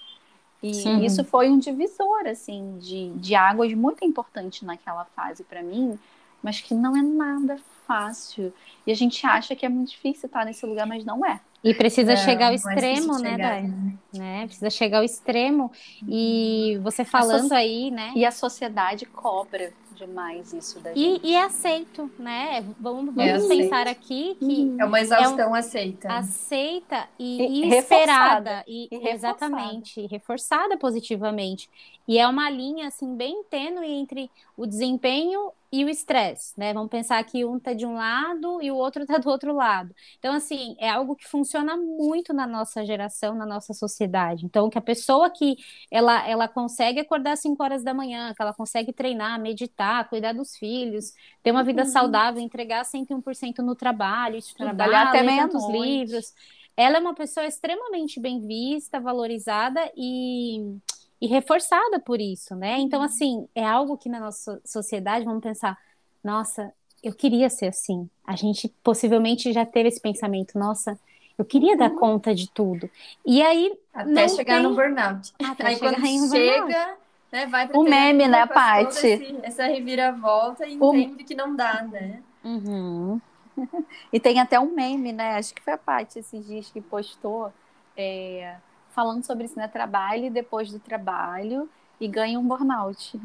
E 0.63 0.75
Sim. 0.75 1.03
isso 1.03 1.25
foi 1.25 1.49
um 1.49 1.59
divisor, 1.59 2.27
assim, 2.27 2.77
de, 2.79 3.09
de 3.15 3.35
águas 3.35 3.73
muito 3.73 4.05
importante 4.05 4.63
naquela 4.67 5.07
fase 5.07 5.43
para 5.43 5.63
mim, 5.63 5.99
mas 6.43 6.61
que 6.61 6.75
não 6.75 6.95
é 6.95 7.01
nada 7.01 7.59
fácil. 7.87 8.53
E 8.87 8.93
a 8.93 8.95
gente 8.95 9.27
acha 9.27 9.57
que 9.57 9.65
é 9.65 9.71
muito 9.71 9.93
difícil 9.93 10.27
estar 10.27 10.45
nesse 10.45 10.67
lugar, 10.67 10.87
mas 10.87 11.03
não 11.03 11.25
é. 11.25 11.41
E 11.62 11.75
precisa 11.75 12.17
chegar 12.17 12.49
ao 12.49 12.55
extremo, 12.55 13.19
né, 13.19 13.37
Dai? 13.37 13.62
Né? 13.62 13.95
né? 14.14 14.47
Precisa 14.47 14.71
chegar 14.71 14.99
ao 14.99 15.05
extremo. 15.05 15.71
E 16.09 16.79
você 16.83 17.05
falando 17.05 17.49
so... 17.49 17.55
aí, 17.55 17.90
né? 17.90 18.12
E 18.17 18.25
a 18.25 18.31
sociedade 18.31 19.05
cobra 19.05 19.71
demais 19.95 20.55
isso 20.55 20.81
da 20.81 20.95
gente. 20.95 21.21
E, 21.23 21.31
e 21.31 21.35
é 21.35 21.45
aceito, 21.45 22.11
né? 22.19 22.64
Vamos, 22.81 23.17
é 23.19 23.33
vamos 23.37 23.50
é 23.50 23.57
pensar 23.57 23.87
aqui 23.87 24.37
que. 24.38 24.45
Uhum. 24.45 24.76
É 24.81 24.85
uma 24.87 25.00
exaustão 25.00 25.49
é 25.49 25.49
um... 25.49 25.55
aceita. 25.55 26.09
Aceita 26.12 27.09
e, 27.19 27.43
e, 27.43 27.64
e 27.67 27.75
esperada. 27.75 28.64
E, 28.67 28.88
e 28.90 29.09
exatamente, 29.09 30.07
reforçada 30.07 30.79
positivamente. 30.79 31.69
E 32.09 32.19
é 32.19 32.26
uma 32.26 32.49
linha, 32.49 32.88
assim, 32.88 33.14
bem 33.14 33.45
tênue 33.45 33.87
entre 33.87 34.31
o 34.57 34.67
desempenho 34.67 35.52
e 35.73 35.85
o 35.85 35.89
estresse, 35.89 36.53
né? 36.59 36.75
Vamos 36.75 36.91
pensar 36.91 37.23
que 37.23 37.45
um 37.45 37.59
tá 37.61 37.73
de 37.73 37.87
um 37.87 37.95
lado 37.95 38.61
e 38.61 38.73
o 38.73 38.77
outro 38.77 39.07
tá 39.07 39.19
do 39.19 39.31
outro 39.31 39.55
lado. 39.55 39.95
Então, 40.19 40.35
assim, 40.35 40.75
é 40.81 40.91
algo 40.91 41.15
que 41.15 41.29
funciona 41.29 41.77
muito 41.77 42.33
na 42.33 42.45
nossa 42.45 42.85
geração, 42.85 43.37
na 43.37 43.47
nossa 43.47 43.73
sociedade. 43.73 44.45
Então, 44.45 44.69
que 44.69 44.79
a 44.79 44.83
pessoa 44.83 45.31
que 45.31 45.57
ela, 45.89 46.29
ela 46.29 46.49
consegue 46.49 46.99
acordar 46.99 47.33
às 47.33 47.41
5 47.41 47.62
horas 47.62 47.85
da 47.85 47.95
manhã, 47.95 48.35
que 48.35 48.43
ela 48.43 48.53
consegue 48.53 48.93
treinar, 48.93 49.41
meditar, 49.41 50.09
cuidar 50.09 50.33
dos 50.33 50.57
filhos, 50.57 51.15
ter 51.41 51.53
uma 51.53 51.62
vida 51.62 51.83
uhum. 51.83 51.89
saudável, 51.89 52.43
entregar 52.43 52.85
101% 52.85 53.59
no 53.59 53.77
trabalho, 53.77 54.37
estudar, 54.37 54.75
Trabalhar 54.75 55.09
até 55.09 55.23
ler 55.23 55.37
tantos 55.37 55.69
livros. 55.69 56.35
Ela 56.77 56.97
é 56.97 57.00
uma 57.00 57.15
pessoa 57.15 57.47
extremamente 57.47 58.19
bem 58.19 58.45
vista, 58.45 58.99
valorizada 58.99 59.81
e 59.97 60.79
e 61.21 61.27
reforçada 61.27 62.00
por 62.00 62.21
isso, 62.21 62.55
né? 62.55 62.79
Então, 62.79 63.00
uhum. 63.00 63.07
assim, 63.07 63.49
é 63.55 63.65
algo 63.65 63.99
que 63.99 64.09
na 64.09 64.19
nossa 64.19 64.61
sociedade 64.65 65.25
vamos 65.25 65.43
pensar, 65.43 65.79
nossa, 66.25 66.73
eu 67.03 67.15
queria 67.15 67.50
ser 67.50 67.67
assim. 67.67 68.09
A 68.25 68.35
gente 68.35 68.69
possivelmente 68.83 69.53
já 69.53 69.67
teve 69.67 69.89
esse 69.89 70.00
pensamento, 70.00 70.59
nossa, 70.59 70.99
eu 71.37 71.45
queria 71.45 71.77
dar 71.77 71.91
uhum. 71.91 71.99
conta 71.99 72.35
de 72.35 72.50
tudo. 72.50 72.91
E 73.25 73.43
aí. 73.43 73.79
Até 73.93 74.29
chegar 74.29 74.55
tem... 74.55 74.62
no 74.62 74.75
burnout. 74.75 75.33
Até 75.43 75.67
aí 75.67 75.79
quando 75.79 76.31
chega, 76.31 76.97
né, 77.31 77.47
vai 77.47 77.69
pra 77.69 77.79
o 77.79 77.83
meme, 77.83 78.27
né, 78.27 78.47
Paty? 78.47 79.39
Essa 79.43 79.67
reviravolta 79.67 80.67
e 80.67 80.79
o... 80.79 80.95
entende 80.95 81.25
que 81.25 81.35
não 81.35 81.55
dá, 81.55 81.83
né? 81.83 82.23
Uhum. 82.43 83.21
e 84.11 84.19
tem 84.19 84.41
até 84.41 84.59
um 84.59 84.75
meme, 84.75 85.12
né? 85.12 85.37
Acho 85.37 85.55
que 85.55 85.62
foi 85.62 85.75
a 85.75 85.79
Paty 85.79 86.19
esses 86.19 86.47
dias 86.47 86.71
que 86.71 86.81
postou. 86.81 87.53
É 87.95 88.57
falando 88.91 89.25
sobre 89.25 89.45
isso, 89.45 89.57
né? 89.57 89.69
Trabalhe 89.69 90.31
depois 90.31 90.71
do 90.71 90.79
trabalho 90.79 91.69
e 92.01 92.09
ganhe 92.09 92.37
um 92.37 92.47
burnout. 92.47 93.21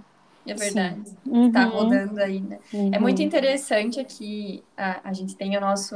É 0.46 0.54
verdade. 0.54 1.02
Está 1.02 1.18
uhum. 1.26 1.52
Tá 1.52 1.64
rodando 1.66 2.22
aí, 2.22 2.40
né? 2.40 2.60
Uhum. 2.74 2.92
É 2.94 3.00
muito 3.00 3.22
interessante 3.22 4.00
aqui, 4.00 4.64
a, 4.78 5.10
a 5.10 5.14
gente 5.14 5.36
tem 5.36 5.58
o 5.58 5.62
nosso 5.62 5.96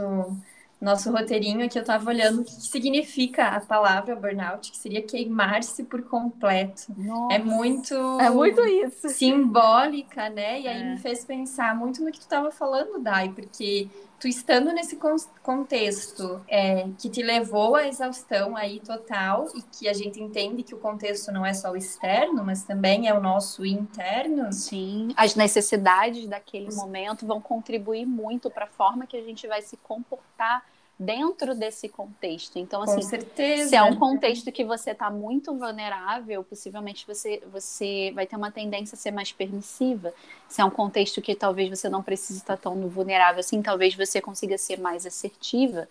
nosso 0.81 1.11
roteirinho 1.11 1.65
aqui, 1.65 1.77
eu 1.77 1.81
estava 1.81 2.09
olhando 2.09 2.41
o 2.41 2.43
que 2.45 2.51
significa 2.53 3.47
a 3.49 3.59
palavra 3.59 4.15
burnout, 4.15 4.71
que 4.71 4.77
seria 4.77 5.01
queimar-se 5.01 5.83
por 5.83 6.03
completo. 6.03 6.95
É 6.97 7.03
Nossa. 7.03 7.35
É 7.35 7.39
muito... 7.39 7.93
É 8.21 8.29
muito 8.29 8.61
isso. 8.61 9.09
Simbólica, 9.09 10.29
né? 10.29 10.61
E 10.61 10.67
aí 10.69 10.81
é. 10.81 10.91
me 10.91 10.97
fez 10.97 11.25
pensar 11.25 11.75
muito 11.75 12.01
no 12.01 12.11
que 12.11 12.19
tu 12.19 12.23
estava 12.23 12.49
falando, 12.49 12.97
Dai, 12.97 13.27
porque 13.29 13.89
tu 14.19 14.27
estando 14.27 14.73
nesse 14.73 14.99
contexto 15.41 16.43
é, 16.47 16.89
que 16.97 17.09
te 17.09 17.23
levou 17.23 17.75
à 17.75 17.87
exaustão 17.87 18.55
aí 18.55 18.79
total 18.81 19.47
e 19.55 19.61
que 19.61 19.87
a 19.87 19.93
gente 19.93 20.21
entende 20.21 20.61
que 20.61 20.75
o 20.75 20.77
contexto 20.77 21.31
não 21.31 21.45
é 21.45 21.53
só 21.53 21.71
o 21.71 21.77
externo, 21.77 22.43
mas 22.43 22.63
também 22.63 23.07
é 23.07 23.13
o 23.13 23.21
nosso 23.21 23.65
interno. 23.65 24.51
Sim, 24.51 25.13
as 25.15 25.35
necessidades 25.35 26.27
daquele 26.27 26.73
momento 26.75 27.25
vão 27.25 27.39
contribuir 27.39 28.05
muito 28.05 28.49
para 28.49 28.65
a 28.65 28.67
forma 28.67 29.07
que 29.07 29.15
a 29.15 29.23
gente 29.23 29.47
vai 29.47 29.61
se 29.61 29.77
comportar 29.77 30.63
dentro 30.99 31.55
desse 31.55 31.87
contexto. 31.87 32.59
Então, 32.59 32.81
assim, 32.81 32.95
Com 32.95 33.01
certeza. 33.01 33.69
se 33.69 33.75
é 33.75 33.81
um 33.81 33.95
contexto 33.95 34.51
que 34.51 34.65
você 34.65 34.91
está 34.91 35.09
muito 35.09 35.55
vulnerável, 35.55 36.43
possivelmente 36.43 37.07
você, 37.07 37.41
você 37.49 38.11
vai 38.13 38.27
ter 38.27 38.35
uma 38.35 38.51
tendência 38.51 38.95
a 38.95 38.99
ser 38.99 39.11
mais 39.11 39.31
permissiva. 39.31 40.13
Se 40.49 40.59
é 40.59 40.65
um 40.65 40.69
contexto 40.69 41.21
que 41.21 41.33
talvez 41.33 41.69
você 41.69 41.87
não 41.87 42.03
precise 42.03 42.39
estar 42.39 42.57
tão 42.57 42.75
vulnerável 42.89 43.39
assim, 43.39 43.61
talvez 43.61 43.95
você 43.95 44.19
consiga 44.19 44.57
ser 44.57 44.77
mais 44.77 45.05
assertiva. 45.05 45.87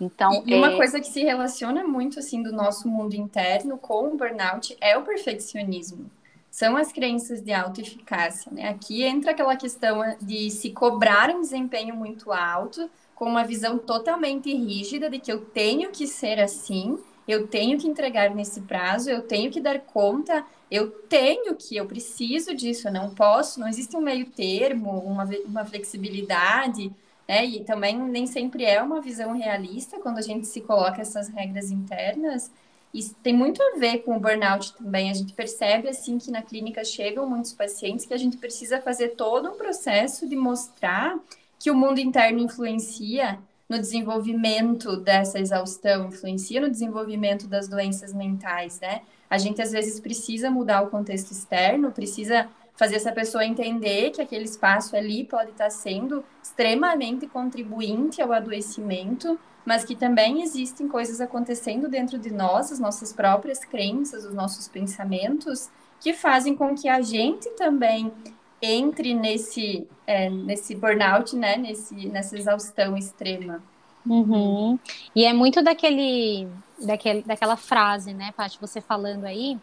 Então, 0.00 0.42
e, 0.46 0.54
é... 0.54 0.56
uma 0.56 0.74
coisa 0.74 1.00
que 1.00 1.06
se 1.06 1.22
relaciona 1.22 1.86
muito 1.86 2.18
assim 2.18 2.42
do 2.42 2.50
nosso 2.52 2.88
mundo 2.88 3.14
interno 3.14 3.76
com 3.76 4.08
o 4.08 4.16
burnout 4.16 4.74
é 4.80 4.96
o 4.96 5.02
perfeccionismo. 5.02 6.10
São 6.50 6.78
as 6.78 6.90
crenças 6.90 7.42
de 7.42 7.52
autoeficácia, 7.52 8.50
né? 8.50 8.70
Aqui 8.70 9.02
entra 9.02 9.32
aquela 9.32 9.56
questão 9.56 10.00
de 10.22 10.50
se 10.50 10.70
cobrar 10.70 11.28
um 11.28 11.42
desempenho 11.42 11.94
muito 11.94 12.32
alto, 12.32 12.90
com 13.16 13.24
uma 13.24 13.42
visão 13.42 13.78
totalmente 13.78 14.54
rígida 14.54 15.08
de 15.08 15.18
que 15.18 15.32
eu 15.32 15.40
tenho 15.40 15.90
que 15.90 16.06
ser 16.06 16.38
assim, 16.38 16.98
eu 17.26 17.48
tenho 17.48 17.78
que 17.78 17.88
entregar 17.88 18.32
nesse 18.32 18.60
prazo, 18.60 19.10
eu 19.10 19.22
tenho 19.22 19.50
que 19.50 19.58
dar 19.58 19.80
conta, 19.80 20.44
eu 20.70 20.90
tenho 20.90 21.56
que, 21.56 21.76
eu 21.76 21.86
preciso 21.86 22.54
disso, 22.54 22.86
eu 22.86 22.92
não 22.92 23.10
posso, 23.14 23.58
não 23.58 23.66
existe 23.66 23.96
um 23.96 24.02
meio 24.02 24.26
termo, 24.26 24.90
uma, 25.00 25.24
uma 25.46 25.64
flexibilidade, 25.64 26.92
né? 27.26 27.44
E 27.44 27.64
também 27.64 27.98
nem 27.98 28.26
sempre 28.26 28.64
é 28.64 28.80
uma 28.82 29.00
visão 29.00 29.32
realista 29.32 29.98
quando 29.98 30.18
a 30.18 30.22
gente 30.22 30.46
se 30.46 30.60
coloca 30.60 31.00
essas 31.00 31.28
regras 31.28 31.70
internas. 31.70 32.50
Isso 32.92 33.14
tem 33.22 33.32
muito 33.32 33.62
a 33.62 33.78
ver 33.78 33.98
com 33.98 34.16
o 34.16 34.20
burnout 34.20 34.74
também. 34.74 35.10
A 35.10 35.14
gente 35.14 35.32
percebe 35.32 35.88
assim 35.88 36.18
que 36.18 36.30
na 36.30 36.42
clínica 36.42 36.84
chegam 36.84 37.28
muitos 37.28 37.52
pacientes 37.52 38.06
que 38.06 38.14
a 38.14 38.18
gente 38.18 38.36
precisa 38.36 38.80
fazer 38.80 39.10
todo 39.10 39.50
um 39.50 39.56
processo 39.56 40.28
de 40.28 40.36
mostrar 40.36 41.18
que 41.58 41.70
o 41.70 41.74
mundo 41.74 41.98
interno 41.98 42.40
influencia 42.40 43.38
no 43.68 43.78
desenvolvimento 43.78 44.96
dessa 44.96 45.40
exaustão, 45.40 46.08
influencia 46.08 46.60
no 46.60 46.70
desenvolvimento 46.70 47.46
das 47.46 47.66
doenças 47.68 48.12
mentais, 48.12 48.78
né? 48.80 49.02
A 49.28 49.38
gente 49.38 49.60
às 49.60 49.72
vezes 49.72 49.98
precisa 49.98 50.50
mudar 50.50 50.82
o 50.82 50.88
contexto 50.88 51.32
externo, 51.32 51.90
precisa 51.90 52.48
fazer 52.76 52.96
essa 52.96 53.10
pessoa 53.10 53.44
entender 53.44 54.10
que 54.10 54.20
aquele 54.20 54.44
espaço 54.44 54.94
ali 54.94 55.24
pode 55.24 55.50
estar 55.50 55.70
sendo 55.70 56.24
extremamente 56.42 57.26
contribuinte 57.26 58.22
ao 58.22 58.32
adoecimento, 58.32 59.38
mas 59.64 59.84
que 59.84 59.96
também 59.96 60.42
existem 60.42 60.86
coisas 60.86 61.20
acontecendo 61.20 61.88
dentro 61.88 62.18
de 62.18 62.30
nós, 62.30 62.70
as 62.70 62.78
nossas 62.78 63.12
próprias 63.12 63.64
crenças, 63.64 64.24
os 64.24 64.34
nossos 64.34 64.68
pensamentos, 64.68 65.70
que 65.98 66.12
fazem 66.12 66.54
com 66.54 66.74
que 66.74 66.88
a 66.88 67.00
gente 67.00 67.48
também 67.56 68.12
entre 68.60 69.14
nesse, 69.14 69.86
é, 70.06 70.30
nesse 70.30 70.74
burnout, 70.74 71.36
né? 71.36 71.56
Nesse, 71.56 71.94
nessa 72.08 72.36
exaustão 72.36 72.96
extrema. 72.96 73.62
Uhum. 74.08 74.78
E 75.14 75.24
é 75.24 75.32
muito 75.32 75.62
daquele, 75.62 76.48
daquele, 76.80 77.22
daquela 77.22 77.56
frase, 77.56 78.14
né, 78.14 78.32
Paty, 78.36 78.56
você 78.60 78.80
falando 78.80 79.24
aí, 79.24 79.58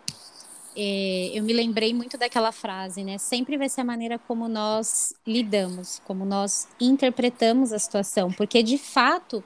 é, 0.75 1.31
eu 1.33 1.43
me 1.43 1.53
lembrei 1.53 1.93
muito 1.93 2.17
daquela 2.17 2.51
frase, 2.51 3.03
né? 3.03 3.17
Sempre 3.17 3.57
vai 3.57 3.69
ser 3.69 3.81
a 3.81 3.85
maneira 3.85 4.19
como 4.19 4.47
nós 4.47 5.13
lidamos, 5.25 6.01
como 6.05 6.25
nós 6.25 6.67
interpretamos 6.79 7.71
a 7.71 7.79
situação, 7.79 8.31
porque 8.31 8.61
de 8.63 8.77
fato 8.77 9.43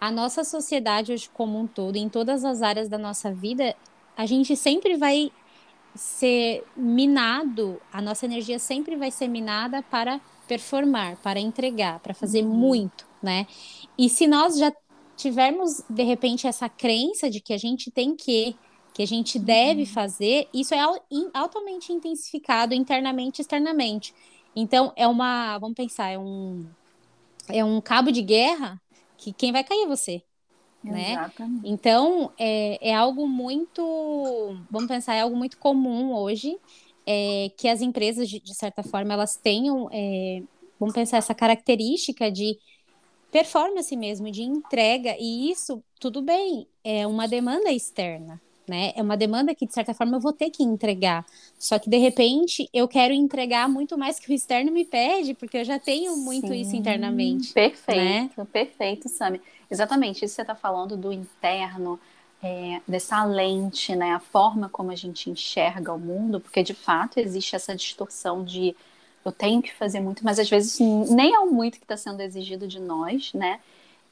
a 0.00 0.10
nossa 0.10 0.44
sociedade 0.44 1.12
hoje 1.12 1.30
como 1.32 1.58
um 1.58 1.66
todo, 1.66 1.96
em 1.96 2.08
todas 2.08 2.44
as 2.44 2.60
áreas 2.60 2.88
da 2.88 2.98
nossa 2.98 3.32
vida, 3.32 3.74
a 4.16 4.26
gente 4.26 4.56
sempre 4.56 4.96
vai 4.96 5.30
ser 5.94 6.64
minado, 6.76 7.80
a 7.92 8.02
nossa 8.02 8.26
energia 8.26 8.58
sempre 8.58 8.96
vai 8.96 9.10
ser 9.10 9.28
minada 9.28 9.82
para 9.82 10.20
performar, 10.48 11.16
para 11.16 11.40
entregar, 11.40 12.00
para 12.00 12.14
fazer 12.14 12.42
uhum. 12.42 12.50
muito, 12.50 13.06
né? 13.22 13.46
E 13.96 14.08
se 14.08 14.26
nós 14.26 14.58
já 14.58 14.72
tivermos 15.16 15.82
de 15.88 16.02
repente 16.02 16.46
essa 16.46 16.68
crença 16.68 17.30
de 17.30 17.40
que 17.40 17.52
a 17.52 17.58
gente 17.58 17.90
tem 17.90 18.16
que, 18.16 18.56
que 18.92 19.02
a 19.02 19.06
gente 19.06 19.38
deve 19.38 19.82
uhum. 19.82 19.86
fazer, 19.86 20.48
isso 20.52 20.74
é 20.74 20.80
altamente 21.32 21.92
intensificado 21.92 22.74
internamente 22.74 23.40
e 23.40 23.42
externamente. 23.42 24.14
Então 24.54 24.92
é 24.96 25.06
uma, 25.06 25.58
vamos 25.58 25.74
pensar, 25.74 26.10
é 26.10 26.18
um 26.18 26.66
é 27.48 27.64
um 27.64 27.80
cabo 27.80 28.10
de 28.10 28.22
guerra 28.22 28.80
que 29.16 29.32
quem 29.32 29.52
vai 29.52 29.62
cair 29.62 29.82
é 29.82 29.86
você, 29.86 30.22
né? 30.92 31.12
Exatamente. 31.12 31.68
Então, 31.68 32.32
é, 32.38 32.90
é 32.90 32.94
algo 32.94 33.26
muito, 33.26 34.56
vamos 34.70 34.88
pensar, 34.88 35.14
é 35.14 35.20
algo 35.20 35.36
muito 35.36 35.58
comum 35.58 36.14
hoje, 36.14 36.58
é, 37.06 37.50
que 37.56 37.68
as 37.68 37.80
empresas, 37.80 38.28
de, 38.28 38.40
de, 38.40 38.54
certa 38.54 38.82
forma, 38.82 39.12
elas 39.12 39.36
tenham, 39.36 39.88
é, 39.92 40.42
vamos 40.78 40.94
pensar, 40.94 41.18
essa 41.18 41.34
característica 41.34 42.30
de 42.30 42.58
performance 43.30 43.94
mesmo, 43.96 44.30
de 44.30 44.42
entrega, 44.42 45.16
e 45.18 45.50
isso, 45.50 45.82
tudo 45.98 46.22
bem, 46.22 46.66
é 46.84 47.06
uma 47.06 47.26
demanda 47.26 47.72
externa, 47.72 48.40
né? 48.66 48.92
É 48.96 49.02
uma 49.02 49.16
demanda 49.16 49.54
que, 49.54 49.66
de 49.66 49.74
certa 49.74 49.92
forma, 49.92 50.16
eu 50.16 50.20
vou 50.20 50.32
ter 50.32 50.50
que 50.50 50.62
entregar. 50.62 51.26
Só 51.58 51.78
que, 51.78 51.90
de 51.90 51.98
repente, 51.98 52.68
eu 52.72 52.86
quero 52.88 53.12
entregar 53.12 53.68
muito 53.68 53.98
mais 53.98 54.18
que 54.18 54.30
o 54.30 54.34
externo 54.34 54.70
me 54.70 54.84
pede, 54.84 55.34
porque 55.34 55.58
eu 55.58 55.64
já 55.64 55.78
tenho 55.78 56.16
muito 56.16 56.48
Sim, 56.48 56.60
isso 56.60 56.76
internamente. 56.76 57.52
Perfeito, 57.52 58.38
né? 58.38 58.46
perfeito, 58.52 59.08
Sami. 59.08 59.40
Exatamente, 59.70 60.24
isso 60.24 60.34
você 60.34 60.42
está 60.42 60.54
falando 60.54 60.96
do 60.96 61.12
interno, 61.12 61.98
é, 62.42 62.80
dessa 62.86 63.24
lente, 63.24 63.96
né? 63.96 64.12
A 64.12 64.20
forma 64.20 64.68
como 64.68 64.90
a 64.90 64.94
gente 64.96 65.30
enxerga 65.30 65.92
o 65.92 65.98
mundo, 65.98 66.40
porque 66.40 66.62
de 66.62 66.74
fato 66.74 67.18
existe 67.18 67.56
essa 67.56 67.74
distorção 67.74 68.44
de 68.44 68.76
eu 69.24 69.32
tenho 69.32 69.62
que 69.62 69.72
fazer 69.72 70.00
muito, 70.00 70.22
mas 70.22 70.38
às 70.38 70.50
vezes 70.50 70.78
nem 71.10 71.34
é 71.34 71.38
o 71.38 71.50
muito 71.50 71.78
que 71.78 71.84
está 71.84 71.96
sendo 71.96 72.20
exigido 72.20 72.68
de 72.68 72.78
nós, 72.78 73.32
né? 73.32 73.60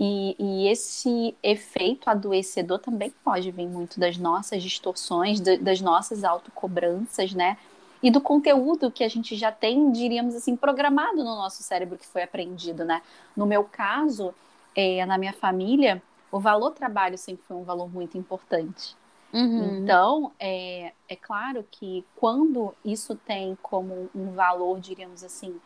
E, 0.01 0.35
e, 0.39 0.69
esse 0.69 1.37
efeito 1.43 2.09
adoecedor 2.09 2.79
também 2.79 3.13
pode 3.23 3.51
vir 3.51 3.69
muito 3.69 4.01
das 4.01 4.17
nossas 4.17 4.63
distorções, 4.63 5.39
das 5.39 5.81
nossas 5.81 6.25
autocobranças, 6.25 7.35
né? 7.35 7.59
E 8.03 8.11
do 8.11 8.21
conteúdo 8.21 8.91
que 8.91 9.05
a 9.05 9.09
gente 9.09 9.37
já 9.37 9.53
tem, 9.53 9.93
diríamos 9.93 10.35
assim, 10.35 10.57
programado 10.57 11.19
no 11.19 11.37
nosso 11.37 11.63
cérebro 11.63 11.99
que 11.99 12.07
foi 12.07 12.23
aprendido, 12.23 12.85
né? 12.85 13.03
No 13.37 13.47
meu 13.47 13.63
caso, 13.63 14.35
é, 14.75 15.05
na 15.07 15.19
minha 15.19 15.33
família, 15.33 16.02
o 16.31 16.41
valor 16.41 16.73
trabalho 16.73 17.19
sempre 17.19 17.45
foi 17.45 17.57
um 17.57 17.64
valor 17.64 17.93
muito 17.93 18.17
importante. 18.17 18.97
Uhum. 19.33 19.79
Então, 19.79 20.33
é, 20.38 20.93
é 21.09 21.17
claro 21.17 21.64
que 21.71 22.05
quando 22.17 22.75
isso 22.85 23.14
tem 23.14 23.57
como 23.62 24.11
um 24.14 24.33
valor, 24.33 24.79
diríamos 24.79 25.25
assim, 25.25 25.59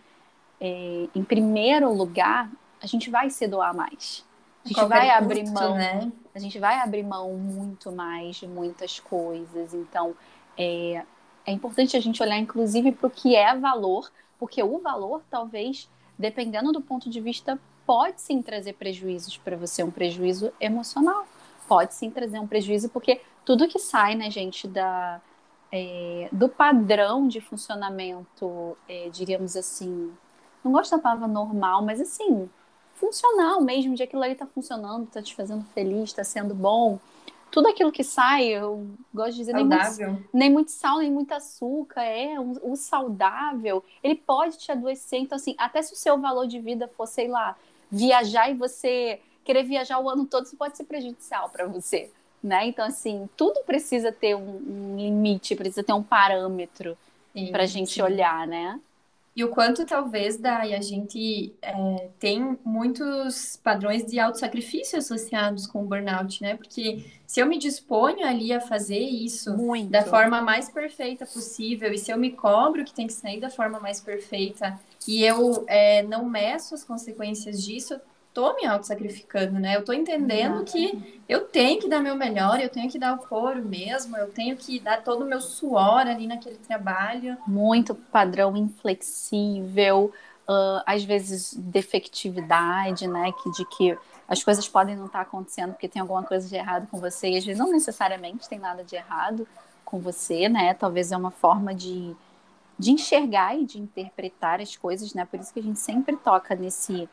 é, 0.60 1.08
em 1.14 1.24
primeiro 1.24 1.92
lugar, 1.92 2.50
a 2.80 2.86
gente 2.86 3.10
vai 3.10 3.30
se 3.30 3.46
doar 3.46 3.74
mais. 3.74 4.24
A 4.64 4.68
gente 4.68 4.84
vai 4.86 5.10
abrir 5.10 5.40
custo, 5.40 5.54
mão, 5.54 5.74
né? 5.76 6.12
A 6.34 6.38
gente 6.38 6.58
vai 6.58 6.80
abrir 6.80 7.04
mão 7.04 7.32
muito 7.34 7.92
mais 7.92 8.36
de 8.36 8.48
muitas 8.48 8.98
coisas. 8.98 9.72
Então, 9.72 10.14
é, 10.58 11.04
é 11.44 11.52
importante 11.52 11.96
a 11.96 12.00
gente 12.00 12.20
olhar, 12.22 12.38
inclusive, 12.38 12.90
para 12.92 13.06
o 13.06 13.10
que 13.10 13.36
é 13.36 13.54
valor, 13.56 14.10
porque 14.38 14.62
o 14.62 14.78
valor, 14.78 15.22
talvez, 15.30 15.88
dependendo 16.18 16.72
do 16.72 16.80
ponto 16.80 17.08
de 17.08 17.20
vista, 17.20 17.58
pode 17.86 18.20
sim 18.20 18.42
trazer 18.42 18.72
prejuízos 18.74 19.36
para 19.38 19.56
você, 19.56 19.82
um 19.82 19.90
prejuízo 19.90 20.52
emocional. 20.60 21.26
Pode 21.68 21.94
sim 21.94 22.10
trazer 22.10 22.38
um 22.38 22.46
prejuízo, 22.46 22.88
porque 22.88 23.20
tudo 23.44 23.68
que 23.68 23.78
sai, 23.78 24.14
né, 24.14 24.30
gente, 24.30 24.68
da, 24.68 25.20
é, 25.72 26.28
do 26.32 26.48
padrão 26.48 27.26
de 27.26 27.40
funcionamento, 27.40 28.76
é, 28.88 29.08
diríamos 29.08 29.56
assim, 29.56 30.12
não 30.62 30.72
gosto 30.72 30.96
da 30.96 31.02
palavra 31.02 31.28
normal, 31.28 31.82
mas 31.82 32.00
assim, 32.00 32.48
funcional 32.94 33.60
mesmo, 33.60 33.94
de 33.94 34.02
aquilo 34.02 34.22
ali 34.22 34.32
está 34.32 34.46
funcionando, 34.46 35.04
está 35.04 35.22
te 35.22 35.34
fazendo 35.34 35.64
feliz, 35.74 36.04
está 36.10 36.24
sendo 36.24 36.54
bom. 36.54 36.98
Tudo 37.50 37.68
aquilo 37.68 37.92
que 37.92 38.02
sai, 38.02 38.46
eu 38.46 38.86
gosto 39.14 39.32
de 39.32 39.38
dizer, 39.38 39.54
nem 39.54 39.64
muito, 39.64 40.28
nem 40.32 40.50
muito, 40.50 40.70
sal, 40.70 40.98
nem 40.98 41.10
muito 41.10 41.32
açúcar, 41.32 42.02
é 42.02 42.36
o 42.38 42.74
saudável, 42.74 43.84
ele 44.02 44.16
pode 44.16 44.58
te 44.58 44.70
adoecer. 44.72 45.20
Então, 45.20 45.36
assim, 45.36 45.54
até 45.56 45.80
se 45.80 45.92
o 45.92 45.96
seu 45.96 46.18
valor 46.20 46.46
de 46.46 46.58
vida 46.58 46.88
for, 46.96 47.06
sei 47.06 47.28
lá, 47.28 47.56
viajar 47.90 48.50
e 48.50 48.54
você 48.54 49.20
querer 49.44 49.62
viajar 49.62 50.00
o 50.00 50.10
ano 50.10 50.26
todo, 50.26 50.44
isso 50.44 50.56
pode 50.56 50.76
ser 50.76 50.84
prejudicial 50.84 51.48
para 51.48 51.66
você, 51.66 52.10
né? 52.42 52.66
Então, 52.66 52.84
assim, 52.84 53.28
tudo 53.36 53.60
precisa 53.64 54.10
ter 54.10 54.34
um, 54.34 54.40
um 54.40 54.96
limite, 54.96 55.54
precisa 55.54 55.84
ter 55.84 55.92
um 55.92 56.02
parâmetro 56.02 56.98
para 57.50 57.62
a 57.62 57.66
gente 57.66 57.94
sim. 57.94 58.02
olhar, 58.02 58.46
né? 58.46 58.80
E 59.36 59.44
o 59.44 59.48
quanto 59.48 59.84
talvez, 59.84 60.38
Dai, 60.38 60.72
a 60.72 60.80
gente 60.80 61.52
é, 61.60 62.08
tem 62.18 62.58
muitos 62.64 63.58
padrões 63.62 64.06
de 64.06 64.18
autossacrifício 64.18 64.98
associados 64.98 65.66
com 65.66 65.82
o 65.82 65.86
burnout, 65.86 66.42
né? 66.42 66.56
Porque 66.56 67.04
se 67.26 67.40
eu 67.40 67.46
me 67.46 67.58
disponho 67.58 68.26
ali 68.26 68.50
a 68.50 68.62
fazer 68.62 68.98
isso 68.98 69.54
Muito. 69.54 69.90
da 69.90 70.02
forma 70.04 70.40
mais 70.40 70.70
perfeita 70.70 71.26
possível, 71.26 71.92
e 71.92 71.98
se 71.98 72.10
eu 72.10 72.16
me 72.16 72.30
cobro 72.30 72.82
que 72.82 72.94
tem 72.94 73.06
que 73.06 73.12
sair 73.12 73.38
da 73.38 73.50
forma 73.50 73.78
mais 73.78 74.00
perfeita, 74.00 74.80
e 75.06 75.24
eu 75.24 75.64
é, 75.68 76.02
não 76.02 76.24
meço 76.24 76.74
as 76.74 76.84
consequências 76.84 77.62
disso, 77.62 78.00
tô 78.36 78.54
me 78.54 78.66
auto-sacrificando, 78.66 79.58
né? 79.58 79.76
Eu 79.76 79.84
tô 79.84 79.94
entendendo 79.94 80.62
que 80.62 81.22
eu 81.26 81.46
tenho 81.46 81.80
que 81.80 81.88
dar 81.88 82.00
meu 82.00 82.14
melhor, 82.14 82.60
eu 82.60 82.68
tenho 82.68 82.90
que 82.90 82.98
dar 82.98 83.14
o 83.14 83.18
couro 83.18 83.64
mesmo, 83.64 84.14
eu 84.14 84.30
tenho 84.30 84.54
que 84.56 84.78
dar 84.78 85.02
todo 85.02 85.22
o 85.22 85.26
meu 85.26 85.40
suor 85.40 86.06
ali 86.06 86.26
naquele 86.26 86.58
trabalho. 86.58 87.38
Muito 87.46 87.94
padrão 87.94 88.54
inflexível, 88.54 90.12
uh, 90.46 90.82
às 90.84 91.02
vezes 91.02 91.54
defectividade, 91.54 93.08
né? 93.08 93.32
Que, 93.42 93.50
de 93.52 93.64
que 93.70 93.98
as 94.28 94.44
coisas 94.44 94.68
podem 94.68 94.96
não 94.96 95.06
estar 95.06 95.22
acontecendo 95.22 95.72
porque 95.72 95.88
tem 95.88 96.02
alguma 96.02 96.22
coisa 96.22 96.46
de 96.46 96.56
errado 96.56 96.88
com 96.90 96.98
você, 96.98 97.30
e 97.30 97.38
às 97.38 97.44
vezes 97.44 97.58
não 97.58 97.72
necessariamente 97.72 98.46
tem 98.46 98.58
nada 98.58 98.84
de 98.84 98.96
errado 98.96 99.48
com 99.82 99.98
você, 99.98 100.46
né? 100.46 100.74
Talvez 100.74 101.10
é 101.10 101.16
uma 101.16 101.30
forma 101.30 101.74
de, 101.74 102.14
de 102.78 102.90
enxergar 102.92 103.56
e 103.58 103.64
de 103.64 103.78
interpretar 103.80 104.60
as 104.60 104.76
coisas, 104.76 105.14
né? 105.14 105.24
Por 105.24 105.40
isso 105.40 105.52
que 105.52 105.60
a 105.60 105.62
gente 105.62 105.78
sempre 105.78 106.16
toca 106.16 106.54
nesse 106.54 107.08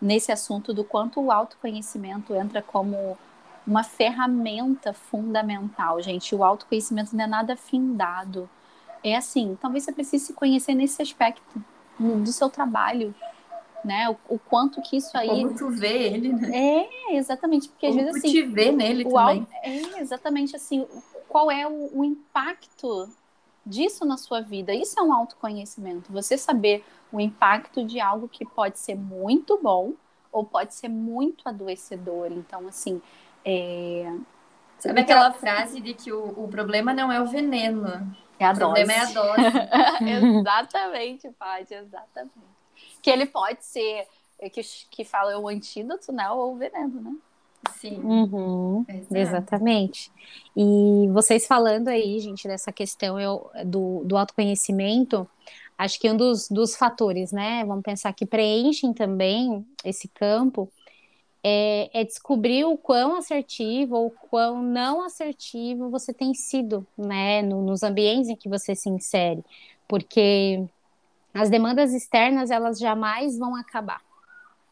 nesse 0.00 0.32
assunto 0.32 0.72
do 0.72 0.82
quanto 0.82 1.20
o 1.20 1.30
autoconhecimento 1.30 2.34
entra 2.34 2.62
como 2.62 3.18
uma 3.66 3.84
ferramenta 3.84 4.94
fundamental, 4.94 6.00
gente. 6.00 6.34
O 6.34 6.42
autoconhecimento 6.42 7.14
não 7.14 7.24
é 7.24 7.26
nada 7.26 7.54
findado. 7.54 8.48
É 9.04 9.16
assim, 9.16 9.58
talvez 9.60 9.84
você 9.84 9.92
precise 9.92 10.26
se 10.26 10.32
conhecer 10.32 10.74
nesse 10.74 11.02
aspecto 11.02 11.42
do 11.98 12.32
seu 12.32 12.48
trabalho, 12.48 13.14
né? 13.84 14.08
O, 14.08 14.34
o 14.34 14.38
quanto 14.38 14.80
que 14.80 14.96
isso 14.96 15.16
aí. 15.16 15.28
Como 15.28 15.54
tu 15.54 15.68
vê 15.68 16.08
ele, 16.08 16.32
né? 16.32 16.86
É, 17.10 17.16
exatamente, 17.16 17.68
porque 17.68 17.88
Como 17.88 18.00
às 18.00 18.06
vezes 18.06 18.24
assim. 18.24 18.32
te 18.32 18.42
vê 18.42 18.72
nele 18.72 19.04
também. 19.04 19.46
É, 19.62 20.00
exatamente 20.00 20.56
assim. 20.56 20.86
Qual 21.28 21.50
é 21.50 21.66
o, 21.66 21.90
o 21.98 22.04
impacto 22.04 23.08
disso 23.64 24.04
na 24.04 24.16
sua 24.16 24.40
vida? 24.40 24.74
Isso 24.74 24.98
é 24.98 25.02
um 25.02 25.12
autoconhecimento. 25.12 26.12
Você 26.12 26.36
saber 26.36 26.84
o 27.12 27.20
impacto 27.20 27.84
de 27.84 28.00
algo 28.00 28.28
que 28.28 28.44
pode 28.44 28.78
ser 28.78 28.94
muito 28.94 29.58
bom 29.62 29.94
ou 30.32 30.44
pode 30.44 30.74
ser 30.74 30.88
muito 30.88 31.48
adoecedor. 31.48 32.32
Então, 32.32 32.66
assim. 32.68 33.00
É... 33.44 34.12
Sabe 34.78 35.00
aquela 35.00 35.32
frase 35.32 35.80
de 35.80 35.92
que 35.92 36.10
o, 36.12 36.44
o 36.44 36.48
problema 36.48 36.94
não 36.94 37.12
é 37.12 37.20
o 37.20 37.26
veneno, 37.26 37.86
é 38.38 38.46
a 38.46 38.52
o 38.52 38.54
dose. 38.54 38.58
problema 38.58 38.92
é 38.92 38.98
a 38.98 39.04
dose. 39.04 39.42
exatamente, 40.40 41.30
Paty, 41.32 41.74
exatamente. 41.74 42.32
Que 43.02 43.10
ele 43.10 43.26
pode 43.26 43.64
ser, 43.64 44.06
é, 44.38 44.48
que, 44.48 44.62
que 44.90 45.04
fala 45.04 45.38
o 45.38 45.48
antídoto, 45.48 46.10
né, 46.12 46.30
ou 46.30 46.54
o 46.54 46.56
veneno, 46.56 47.00
né? 47.00 47.16
Sim. 47.72 48.00
Uhum, 48.02 48.86
exatamente. 49.10 50.10
E 50.56 51.08
vocês 51.12 51.46
falando 51.46 51.88
aí, 51.88 52.18
gente, 52.18 52.48
dessa 52.48 52.72
questão 52.72 53.20
eu, 53.20 53.50
do, 53.66 54.02
do 54.04 54.16
autoconhecimento, 54.16 55.28
acho 55.76 55.98
que 56.00 56.10
um 56.10 56.16
dos, 56.16 56.48
dos 56.48 56.74
fatores, 56.74 57.32
né? 57.32 57.64
Vamos 57.64 57.82
pensar 57.82 58.12
que 58.12 58.24
preenchem 58.24 58.92
também 58.92 59.66
esse 59.84 60.08
campo 60.08 60.70
é, 61.42 61.90
é, 61.92 62.04
descobrir 62.04 62.64
o 62.64 62.76
quão 62.76 63.16
assertivo 63.16 63.96
ou 63.96 64.10
quão 64.10 64.62
não 64.62 65.02
assertivo 65.02 65.90
você 65.90 66.12
tem 66.12 66.34
sido, 66.34 66.86
né? 66.96 67.42
No, 67.42 67.62
nos 67.62 67.82
ambientes 67.82 68.28
em 68.28 68.36
que 68.36 68.48
você 68.48 68.74
se 68.74 68.88
insere, 68.88 69.44
porque 69.86 70.64
as 71.32 71.48
demandas 71.48 71.92
externas 71.92 72.50
elas 72.50 72.78
jamais 72.78 73.38
vão 73.38 73.54
acabar, 73.54 74.00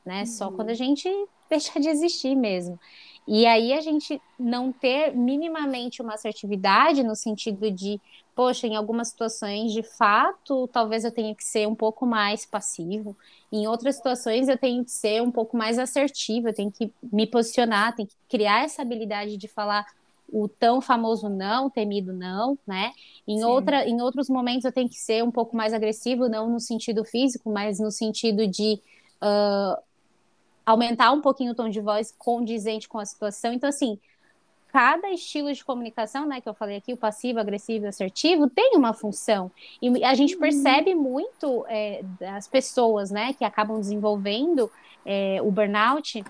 né? 0.04 0.20
Uhum. 0.20 0.26
Só 0.26 0.50
quando 0.50 0.70
a 0.70 0.74
gente 0.74 1.08
deixar 1.48 1.80
de 1.80 1.88
existir 1.88 2.34
mesmo. 2.34 2.78
E 3.26 3.44
aí 3.44 3.74
a 3.74 3.80
gente 3.82 4.20
não 4.38 4.72
ter 4.72 5.14
minimamente 5.14 6.00
uma 6.00 6.14
assertividade 6.14 7.02
no 7.02 7.14
sentido 7.14 7.70
de, 7.70 8.00
poxa, 8.34 8.66
em 8.66 8.74
algumas 8.74 9.08
situações, 9.08 9.70
de 9.70 9.82
fato, 9.82 10.66
talvez 10.72 11.04
eu 11.04 11.12
tenha 11.12 11.34
que 11.34 11.44
ser 11.44 11.68
um 11.68 11.74
pouco 11.74 12.06
mais 12.06 12.46
passivo. 12.46 13.14
Em 13.52 13.66
outras 13.66 13.96
situações, 13.96 14.48
eu 14.48 14.56
tenho 14.56 14.82
que 14.82 14.90
ser 14.90 15.22
um 15.22 15.30
pouco 15.30 15.58
mais 15.58 15.78
assertivo, 15.78 16.48
eu 16.48 16.54
tenho 16.54 16.72
que 16.72 16.90
me 17.02 17.26
posicionar, 17.26 17.94
tenho 17.94 18.08
que 18.08 18.16
criar 18.30 18.64
essa 18.64 18.80
habilidade 18.80 19.36
de 19.36 19.46
falar 19.46 19.84
o 20.32 20.48
tão 20.48 20.80
famoso 20.80 21.28
não, 21.28 21.68
temido 21.68 22.14
não, 22.14 22.58
né? 22.66 22.92
Em, 23.26 23.44
outra, 23.44 23.86
em 23.86 24.00
outros 24.00 24.28
momentos 24.28 24.64
eu 24.64 24.72
tenho 24.72 24.88
que 24.88 24.98
ser 24.98 25.22
um 25.22 25.30
pouco 25.30 25.56
mais 25.56 25.74
agressivo, 25.74 26.28
não 26.28 26.50
no 26.50 26.60
sentido 26.60 27.04
físico, 27.04 27.50
mas 27.50 27.78
no 27.78 27.90
sentido 27.90 28.46
de 28.46 28.80
uh, 29.22 29.82
aumentar 30.68 31.12
um 31.12 31.20
pouquinho 31.22 31.52
o 31.52 31.54
tom 31.54 31.68
de 31.70 31.80
voz 31.80 32.14
condizente 32.18 32.88
com 32.88 32.98
a 32.98 33.04
situação. 33.06 33.54
Então, 33.54 33.70
assim, 33.70 33.98
cada 34.70 35.10
estilo 35.10 35.50
de 35.50 35.64
comunicação, 35.64 36.26
né, 36.26 36.42
que 36.42 36.48
eu 36.48 36.52
falei 36.52 36.76
aqui, 36.76 36.92
o 36.92 36.96
passivo, 36.96 37.40
agressivo 37.40 37.86
e 37.86 37.88
assertivo, 37.88 38.50
tem 38.50 38.72
uma 38.76 38.92
função. 38.92 39.50
E 39.80 40.04
a 40.04 40.14
gente 40.14 40.34
uhum. 40.34 40.40
percebe 40.40 40.94
muito 40.94 41.64
é, 41.68 42.02
das 42.20 42.46
pessoas, 42.46 43.10
né, 43.10 43.32
que 43.32 43.44
acabam 43.46 43.80
desenvolvendo 43.80 44.70
é, 45.06 45.40
o 45.42 45.50
burnout, 45.50 46.22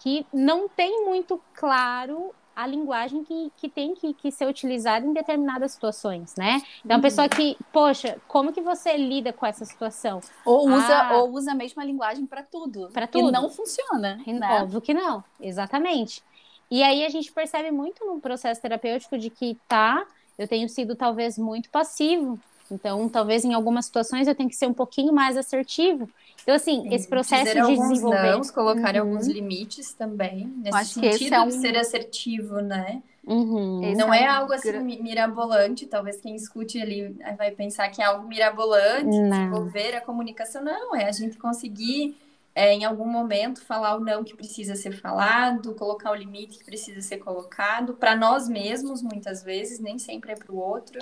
que 0.00 0.26
não 0.32 0.68
tem 0.68 1.04
muito 1.04 1.40
claro 1.54 2.34
a 2.58 2.66
linguagem 2.66 3.22
que, 3.22 3.52
que 3.56 3.68
tem 3.68 3.94
que, 3.94 4.12
que 4.12 4.32
ser 4.32 4.44
utilizada 4.48 5.06
em 5.06 5.12
determinadas 5.12 5.70
situações, 5.70 6.34
né? 6.34 6.60
Então, 6.84 6.96
uhum. 6.96 6.98
a 6.98 7.02
pessoa 7.02 7.28
que, 7.28 7.56
poxa, 7.72 8.18
como 8.26 8.52
que 8.52 8.60
você 8.60 8.96
lida 8.96 9.32
com 9.32 9.46
essa 9.46 9.64
situação? 9.64 10.20
Ou 10.44 10.68
usa, 10.68 10.98
ah, 10.98 11.18
ou 11.18 11.30
usa 11.30 11.52
a 11.52 11.54
mesma 11.54 11.84
linguagem 11.84 12.26
para 12.26 12.42
tudo. 12.42 12.90
Para 12.92 13.06
tudo. 13.06 13.28
E 13.28 13.30
não 13.30 13.48
funciona. 13.48 14.20
Né? 14.26 14.60
Óbvio 14.60 14.80
que 14.80 14.92
não, 14.92 15.22
exatamente. 15.40 16.20
E 16.68 16.82
aí 16.82 17.06
a 17.06 17.08
gente 17.08 17.30
percebe 17.30 17.70
muito 17.70 18.04
no 18.04 18.20
processo 18.20 18.60
terapêutico 18.60 19.16
de 19.16 19.30
que, 19.30 19.56
tá, 19.68 20.04
eu 20.36 20.48
tenho 20.48 20.68
sido 20.68 20.96
talvez 20.96 21.38
muito 21.38 21.70
passivo, 21.70 22.40
então, 22.70 23.08
talvez 23.08 23.44
em 23.44 23.54
algumas 23.54 23.86
situações 23.86 24.28
eu 24.28 24.34
tenha 24.34 24.48
que 24.48 24.56
ser 24.56 24.66
um 24.66 24.74
pouquinho 24.74 25.12
mais 25.12 25.36
assertivo. 25.36 26.08
Então, 26.42 26.54
assim, 26.54 26.82
Sim, 26.82 26.94
esse 26.94 27.06
processo 27.06 27.44
Dizer 27.44 27.62
de 27.62 27.76
desenvolver. 27.76 28.32
Não, 28.32 28.40
colocar 28.42 28.94
uhum. 28.94 29.00
alguns 29.00 29.26
limites 29.26 29.92
também, 29.92 30.46
nesse 30.56 30.76
Acho 30.76 31.00
sentido 31.00 31.34
é 31.34 31.40
um... 31.40 31.48
de 31.48 31.54
ser 31.54 31.76
assertivo, 31.76 32.60
né? 32.60 33.02
Uhum. 33.26 33.94
Não 33.94 34.12
é, 34.14 34.22
é 34.22 34.26
algo 34.26 34.54
assim 34.54 34.72
mirabolante, 35.02 35.86
talvez 35.86 36.18
quem 36.18 36.34
escute 36.34 36.80
ali 36.80 37.14
vai 37.36 37.50
pensar 37.50 37.90
que 37.90 38.00
é 38.00 38.06
algo 38.06 38.26
mirabolante, 38.26 39.04
não. 39.04 39.28
desenvolver 39.28 39.96
a 39.96 40.00
comunicação. 40.00 40.64
Não, 40.64 40.96
é 40.96 41.04
a 41.06 41.12
gente 41.12 41.36
conseguir, 41.36 42.16
é, 42.54 42.72
em 42.72 42.86
algum 42.86 43.06
momento, 43.06 43.60
falar 43.60 43.96
o 43.96 44.00
não 44.00 44.24
que 44.24 44.34
precisa 44.34 44.74
ser 44.74 44.92
falado, 44.92 45.74
colocar 45.74 46.10
o 46.10 46.14
limite 46.14 46.58
que 46.58 46.64
precisa 46.64 47.02
ser 47.02 47.18
colocado, 47.18 47.92
para 47.92 48.16
nós 48.16 48.48
mesmos, 48.48 49.02
muitas 49.02 49.42
vezes, 49.42 49.78
nem 49.78 49.98
sempre 49.98 50.32
é 50.32 50.34
para 50.34 50.50
o 50.50 50.56
outro. 50.56 50.98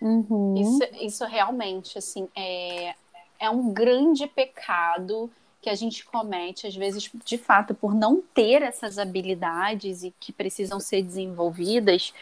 Uhum. 0.00 0.54
Isso, 0.56 1.04
isso 1.04 1.24
realmente, 1.24 1.98
assim, 1.98 2.28
é, 2.34 2.94
é 3.38 3.50
um 3.50 3.72
grande 3.72 4.26
pecado 4.26 5.30
que 5.60 5.68
a 5.68 5.74
gente 5.74 6.04
comete, 6.04 6.66
às 6.66 6.74
vezes, 6.74 7.10
de 7.24 7.36
fato, 7.36 7.74
por 7.74 7.94
não 7.94 8.22
ter 8.34 8.62
essas 8.62 8.98
habilidades 8.98 10.02
e 10.02 10.14
que 10.18 10.32
precisam 10.32 10.80
ser 10.80 11.02
desenvolvidas, 11.02 12.14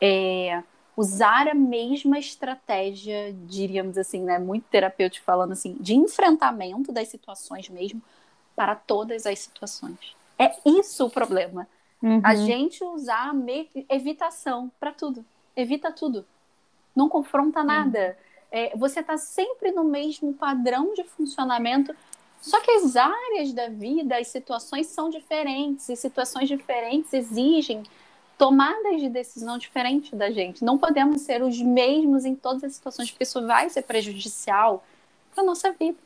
é, 0.00 0.62
usar 0.96 1.48
a 1.48 1.54
mesma 1.54 2.18
estratégia, 2.18 3.34
diríamos 3.46 3.98
assim, 3.98 4.22
né, 4.22 4.38
muito 4.38 4.64
terapêutico 4.70 5.26
falando 5.26 5.52
assim, 5.52 5.76
de 5.80 5.94
enfrentamento 5.94 6.92
das 6.92 7.08
situações 7.08 7.68
mesmo 7.68 8.00
para 8.54 8.76
todas 8.76 9.26
as 9.26 9.40
situações. 9.40 9.98
É 10.38 10.52
isso 10.64 11.06
o 11.06 11.10
problema. 11.10 11.66
Uhum. 12.00 12.20
A 12.22 12.34
gente 12.36 12.84
usar 12.84 13.32
a 13.32 13.94
evitação 13.94 14.70
para 14.78 14.92
tudo. 14.92 15.24
Evita 15.56 15.90
tudo. 15.90 16.24
Não 16.94 17.08
confronta 17.08 17.62
nada. 17.62 18.16
É, 18.50 18.76
você 18.76 19.00
está 19.00 19.16
sempre 19.16 19.72
no 19.72 19.84
mesmo 19.84 20.32
padrão 20.34 20.94
de 20.94 21.04
funcionamento 21.04 21.94
só 22.44 22.60
que 22.60 22.70
as 22.72 22.94
áreas 22.94 23.54
da 23.54 23.68
vida, 23.68 24.18
as 24.18 24.28
situações 24.28 24.88
são 24.88 25.08
diferentes, 25.08 25.88
e 25.88 25.96
situações 25.96 26.46
diferentes 26.46 27.10
exigem 27.14 27.82
tomadas 28.36 29.00
de 29.00 29.08
decisão 29.08 29.56
diferentes 29.56 30.12
da 30.12 30.30
gente. 30.30 30.62
Não 30.62 30.76
podemos 30.76 31.22
ser 31.22 31.42
os 31.42 31.58
mesmos 31.58 32.26
em 32.26 32.34
todas 32.34 32.62
as 32.62 32.74
situações, 32.74 33.10
porque 33.10 33.24
isso 33.24 33.46
vai 33.46 33.70
ser 33.70 33.80
prejudicial 33.80 34.84
para 35.34 35.42
a 35.42 35.46
nossa 35.46 35.72
vida. 35.72 35.96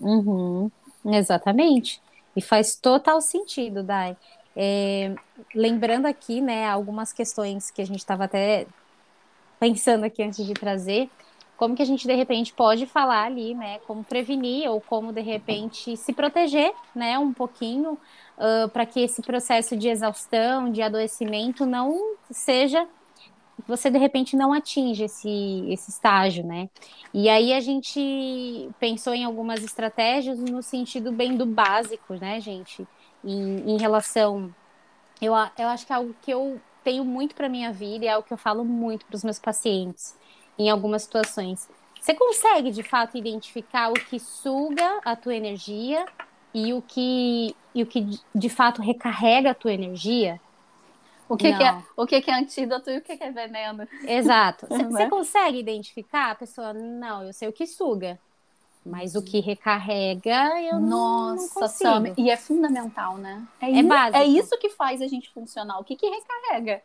Uhum, 0.00 0.68
exatamente. 1.04 2.02
E 2.34 2.42
faz 2.42 2.74
total 2.74 3.20
sentido, 3.20 3.84
Dai. 3.84 4.16
É, 4.56 5.14
lembrando 5.54 6.06
aqui, 6.06 6.40
né, 6.40 6.68
algumas 6.68 7.12
questões 7.12 7.70
que 7.70 7.80
a 7.80 7.86
gente 7.86 8.00
estava 8.00 8.24
até 8.24 8.66
pensando 9.58 10.04
aqui 10.04 10.22
antes 10.22 10.44
de 10.44 10.54
trazer 10.54 11.10
como 11.58 11.74
que 11.74 11.82
a 11.82 11.84
gente 11.84 12.06
de 12.06 12.14
repente 12.14 12.54
pode 12.54 12.86
falar 12.86 13.24
ali, 13.24 13.52
né, 13.52 13.80
como 13.80 14.04
prevenir 14.04 14.70
ou 14.70 14.80
como 14.80 15.12
de 15.12 15.20
repente 15.20 15.96
se 15.96 16.12
proteger, 16.12 16.72
né, 16.94 17.18
um 17.18 17.32
pouquinho 17.32 17.98
uh, 18.38 18.68
para 18.72 18.86
que 18.86 19.00
esse 19.00 19.20
processo 19.20 19.76
de 19.76 19.88
exaustão, 19.88 20.70
de 20.70 20.80
adoecimento 20.80 21.66
não 21.66 22.14
seja 22.30 22.86
você 23.66 23.90
de 23.90 23.98
repente 23.98 24.36
não 24.36 24.52
atinge 24.52 25.04
esse, 25.04 25.66
esse 25.68 25.90
estágio, 25.90 26.46
né? 26.46 26.70
E 27.12 27.28
aí 27.28 27.52
a 27.52 27.60
gente 27.60 28.70
pensou 28.78 29.12
em 29.12 29.24
algumas 29.24 29.64
estratégias 29.64 30.38
no 30.38 30.62
sentido 30.62 31.10
bem 31.10 31.36
do 31.36 31.44
básico, 31.44 32.14
né, 32.14 32.40
gente? 32.40 32.86
Em, 33.24 33.72
em 33.72 33.78
relação. 33.78 34.54
Eu, 35.20 35.32
eu 35.58 35.68
acho 35.68 35.84
que 35.86 35.92
é 35.92 35.96
algo 35.96 36.14
que 36.22 36.30
eu 36.30 36.60
tenho 36.84 37.04
muito 37.04 37.34
para 37.34 37.48
minha 37.48 37.72
vida 37.72 38.04
e 38.04 38.08
é 38.08 38.12
algo 38.12 38.26
que 38.26 38.32
eu 38.32 38.38
falo 38.38 38.64
muito 38.64 39.06
para 39.06 39.16
os 39.16 39.24
meus 39.24 39.38
pacientes 39.38 40.16
em 40.58 40.68
algumas 40.70 41.02
situações. 41.02 41.68
Você 42.00 42.14
consegue, 42.14 42.70
de 42.70 42.82
fato, 42.82 43.16
identificar 43.16 43.90
o 43.90 43.94
que 43.94 44.18
suga 44.18 45.00
a 45.04 45.14
tua 45.14 45.34
energia 45.34 46.06
e 46.54 46.72
o 46.72 46.82
que, 46.82 47.54
e 47.74 47.82
o 47.82 47.86
que 47.86 48.18
de 48.34 48.48
fato 48.48 48.80
recarrega 48.80 49.50
a 49.50 49.54
tua 49.54 49.72
energia? 49.72 50.40
O 51.28 51.36
que, 51.36 51.52
que, 51.52 51.62
é, 51.62 51.82
o 51.94 52.06
que, 52.06 52.22
que 52.22 52.30
é 52.30 52.34
antídoto 52.34 52.90
e 52.90 52.96
o 52.96 53.02
que, 53.02 53.16
que 53.16 53.22
é 53.22 53.30
veneno? 53.30 53.86
Exato. 54.02 54.66
Você 54.90 55.02
é? 55.02 55.08
consegue 55.10 55.58
identificar 55.58 56.30
a 56.30 56.34
pessoa? 56.34 56.72
Não, 56.72 57.24
eu 57.24 57.32
sei 57.34 57.48
o 57.48 57.52
que 57.52 57.66
suga. 57.66 58.18
Mas 58.88 59.14
o 59.14 59.22
que 59.22 59.40
recarrega, 59.40 60.60
eu 60.62 60.80
Nossa, 60.80 61.60
não 61.60 61.68
Sam, 61.68 62.14
e 62.16 62.30
é 62.30 62.36
fundamental, 62.36 63.18
né? 63.18 63.46
É, 63.60 63.66
é, 63.66 63.70
isso, 63.70 63.88
básico. 63.88 64.16
é 64.16 64.24
isso 64.24 64.58
que 64.58 64.70
faz 64.70 65.02
a 65.02 65.06
gente 65.06 65.30
funcionar. 65.30 65.78
O 65.78 65.84
que, 65.84 65.94
que 65.94 66.08
recarrega? 66.08 66.82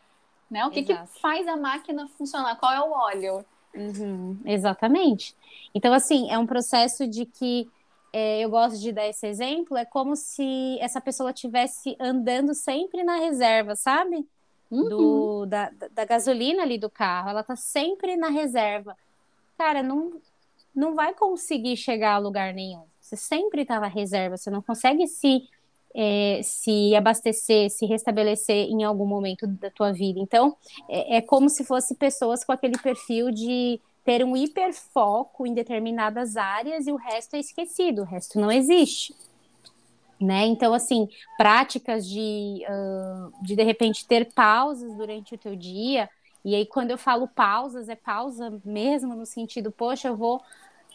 Né? 0.50 0.64
O 0.66 0.70
que, 0.70 0.82
que 0.82 0.94
faz 1.20 1.48
a 1.48 1.56
máquina 1.56 2.06
funcionar? 2.18 2.56
Qual 2.56 2.72
é 2.72 2.80
o 2.80 2.92
óleo? 2.92 3.44
Uhum, 3.74 4.38
exatamente. 4.44 5.34
Então, 5.74 5.92
assim, 5.92 6.30
é 6.30 6.38
um 6.38 6.46
processo 6.46 7.08
de 7.08 7.26
que 7.26 7.68
é, 8.12 8.40
eu 8.40 8.50
gosto 8.50 8.78
de 8.78 8.92
dar 8.92 9.08
esse 9.08 9.26
exemplo, 9.26 9.76
é 9.76 9.84
como 9.84 10.14
se 10.14 10.78
essa 10.80 11.00
pessoa 11.00 11.30
estivesse 11.30 11.96
andando 11.98 12.54
sempre 12.54 13.02
na 13.02 13.16
reserva, 13.16 13.74
sabe? 13.74 14.24
Uhum. 14.70 14.88
Do, 14.88 15.46
da, 15.46 15.70
da 15.90 16.04
gasolina 16.04 16.62
ali 16.62 16.78
do 16.78 16.88
carro, 16.88 17.30
ela 17.30 17.42
tá 17.42 17.56
sempre 17.56 18.16
na 18.16 18.28
reserva. 18.28 18.96
Cara, 19.58 19.82
não, 19.82 20.20
não 20.74 20.94
vai 20.94 21.14
conseguir 21.14 21.76
chegar 21.76 22.14
a 22.14 22.18
lugar 22.18 22.52
nenhum. 22.52 22.84
Você 23.00 23.16
sempre 23.16 23.64
tá 23.64 23.78
na 23.78 23.86
reserva, 23.86 24.36
você 24.36 24.50
não 24.50 24.62
consegue 24.62 25.06
se 25.06 25.48
é, 25.94 26.40
se 26.42 26.94
abastecer, 26.96 27.70
se 27.70 27.86
restabelecer 27.86 28.66
em 28.68 28.82
algum 28.82 29.06
momento 29.06 29.46
da 29.46 29.70
tua 29.70 29.92
vida. 29.92 30.18
Então, 30.18 30.56
é, 30.88 31.18
é 31.18 31.20
como 31.20 31.48
se 31.48 31.64
fosse 31.64 31.94
pessoas 31.94 32.44
com 32.44 32.50
aquele 32.50 32.76
perfil 32.76 33.30
de 33.30 33.80
ter 34.04 34.24
um 34.24 34.36
hiperfoco 34.36 35.46
em 35.46 35.54
determinadas 35.54 36.36
áreas 36.36 36.86
e 36.86 36.92
o 36.92 36.96
resto 36.96 37.36
é 37.36 37.38
esquecido, 37.38 38.02
o 38.02 38.04
resto 38.04 38.40
não 38.40 38.50
existe. 38.50 39.14
Né? 40.20 40.46
Então, 40.46 40.74
assim, 40.74 41.08
práticas 41.36 42.06
de, 42.06 42.64
uh, 42.68 43.42
de 43.42 43.56
de 43.56 43.62
repente 43.62 44.06
ter 44.06 44.32
pausas 44.32 44.94
durante 44.94 45.34
o 45.34 45.38
teu 45.38 45.54
dia, 45.54 46.08
e 46.44 46.54
aí 46.54 46.66
quando 46.66 46.90
eu 46.90 46.98
falo 46.98 47.26
pausas, 47.26 47.88
é 47.88 47.96
pausa 47.96 48.60
mesmo 48.64 49.14
no 49.14 49.26
sentido, 49.26 49.70
poxa, 49.70 50.08
eu 50.08 50.16
vou 50.16 50.42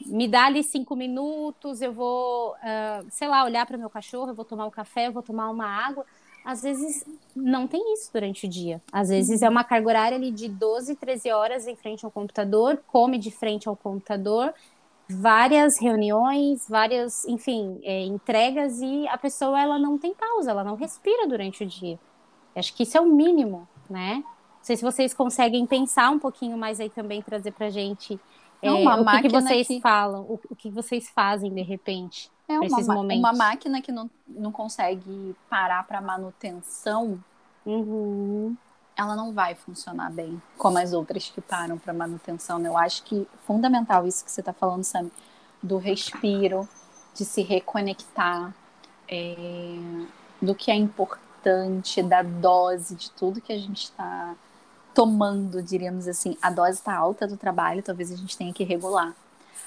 me 0.05 0.27
dá 0.27 0.45
ali 0.45 0.63
cinco 0.63 0.95
minutos, 0.95 1.81
eu 1.81 1.91
vou, 1.91 2.53
uh, 2.53 3.05
sei 3.09 3.27
lá, 3.27 3.43
olhar 3.43 3.65
para 3.65 3.77
meu 3.77 3.89
cachorro, 3.89 4.29
eu 4.29 4.35
vou 4.35 4.45
tomar 4.45 4.65
um 4.65 4.71
café, 4.71 5.07
eu 5.07 5.11
vou 5.11 5.21
tomar 5.21 5.49
uma 5.49 5.65
água. 5.65 6.05
Às 6.45 6.61
vezes 6.61 7.05
não 7.35 7.67
tem 7.67 7.93
isso 7.93 8.09
durante 8.13 8.45
o 8.45 8.49
dia. 8.49 8.81
Às 8.91 9.09
vezes 9.09 9.41
é 9.41 9.49
uma 9.49 9.63
carga 9.63 9.87
horária 9.87 10.17
ali 10.17 10.31
de 10.31 10.47
12, 10.47 10.95
13 10.95 11.31
horas 11.31 11.67
em 11.67 11.75
frente 11.75 12.05
ao 12.05 12.11
computador, 12.11 12.81
come 12.87 13.17
de 13.17 13.29
frente 13.29 13.67
ao 13.67 13.75
computador, 13.75 14.53
várias 15.09 15.77
reuniões, 15.77 16.67
várias, 16.67 17.25
enfim, 17.25 17.79
é, 17.83 18.03
entregas 18.05 18.79
e 18.81 19.07
a 19.07 19.17
pessoa 19.17 19.59
ela 19.59 19.77
não 19.77 19.97
tem 19.97 20.13
pausa, 20.13 20.51
ela 20.51 20.63
não 20.63 20.75
respira 20.75 21.27
durante 21.27 21.63
o 21.63 21.67
dia. 21.67 21.99
Acho 22.55 22.73
que 22.73 22.83
isso 22.83 22.97
é 22.97 23.01
o 23.01 23.05
mínimo, 23.05 23.67
né? 23.89 24.23
Não 24.69 24.75
sei 24.75 24.77
se 24.77 24.83
vocês 24.83 25.13
conseguem 25.15 25.65
pensar 25.65 26.11
um 26.11 26.19
pouquinho 26.19 26.55
mais 26.55 26.79
aí 26.79 26.89
também, 26.91 27.23
trazer 27.23 27.51
pra 27.51 27.71
gente 27.71 28.19
é 28.61 28.71
uma 28.71 28.97
é, 28.97 29.01
o 29.01 29.05
que, 29.05 29.21
que 29.23 29.29
vocês 29.29 29.67
que... 29.67 29.81
falam, 29.81 30.21
o, 30.23 30.39
o, 30.49 30.55
que 30.55 30.69
vocês 30.69 31.09
fazem 31.09 31.51
de 31.51 31.61
repente 31.61 32.29
é 32.47 32.59
uma, 32.59 32.65
esses 32.65 32.87
momentos? 32.87 33.23
Uma 33.23 33.33
máquina 33.33 33.81
que 33.81 33.91
não, 33.91 34.09
não 34.27 34.51
consegue 34.51 35.35
parar 35.49 35.87
para 35.87 36.01
manutenção, 36.01 37.23
uhum. 37.65 38.55
ela 38.95 39.15
não 39.15 39.33
vai 39.33 39.55
funcionar 39.55 40.11
bem 40.11 40.39
como 40.57 40.77
as 40.77 40.93
outras 40.93 41.29
que 41.29 41.41
param 41.41 41.77
para 41.77 41.93
manutenção. 41.93 42.59
Né? 42.59 42.69
Eu 42.69 42.77
acho 42.77 43.03
que 43.03 43.25
fundamental 43.47 44.05
isso 44.05 44.23
que 44.23 44.31
você 44.31 44.41
está 44.41 44.53
falando, 44.53 44.83
Sam, 44.83 45.09
do 45.63 45.77
respiro, 45.77 46.67
de 47.15 47.25
se 47.25 47.41
reconectar, 47.41 48.53
é, 49.07 49.77
do 50.41 50.53
que 50.53 50.69
é 50.69 50.75
importante, 50.75 52.03
da 52.03 52.21
dose 52.21 52.93
de 52.93 53.09
tudo 53.11 53.41
que 53.41 53.53
a 53.53 53.57
gente 53.57 53.85
está 53.85 54.35
tomando, 54.99 55.63
diríamos 55.63 56.09
assim, 56.09 56.37
a 56.41 56.49
dose 56.49 56.79
está 56.79 56.93
alta 56.93 57.25
do 57.25 57.37
trabalho, 57.37 57.81
talvez 57.81 58.11
a 58.11 58.17
gente 58.17 58.37
tenha 58.37 58.51
que 58.51 58.65
regular. 58.65 59.15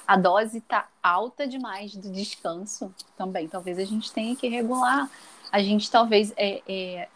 A 0.06 0.14
dose 0.14 0.58
está 0.58 0.86
alta 1.02 1.46
demais 1.46 1.96
do 1.96 2.12
descanso 2.12 2.94
também, 3.16 3.48
talvez 3.48 3.78
a 3.78 3.84
gente 3.86 4.12
tenha 4.12 4.36
que 4.36 4.46
regular. 4.46 5.10
A 5.50 5.62
gente 5.62 5.90
talvez 5.90 6.34
é, 6.36 6.60
é, 6.68 7.08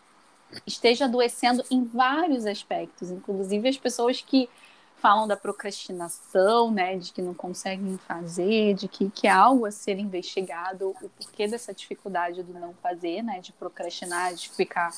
esteja 0.66 1.04
adoecendo 1.04 1.62
em 1.70 1.84
vários 1.84 2.46
aspectos, 2.46 3.10
inclusive 3.10 3.68
as 3.68 3.76
pessoas 3.76 4.22
que 4.22 4.48
falam 4.96 5.28
da 5.28 5.36
procrastinação, 5.36 6.70
né, 6.70 6.96
de 6.96 7.12
que 7.12 7.20
não 7.20 7.34
conseguem 7.34 7.98
fazer, 8.08 8.72
de 8.72 8.88
que, 8.88 9.10
que 9.10 9.26
é 9.26 9.30
algo 9.30 9.66
a 9.66 9.70
ser 9.70 9.98
investigado, 9.98 10.96
o 11.02 11.08
porquê 11.10 11.46
dessa 11.46 11.74
dificuldade 11.74 12.42
do 12.42 12.54
não 12.54 12.72
fazer, 12.82 13.20
né, 13.20 13.40
de 13.40 13.52
procrastinar, 13.52 14.32
de 14.32 14.48
ficar 14.48 14.90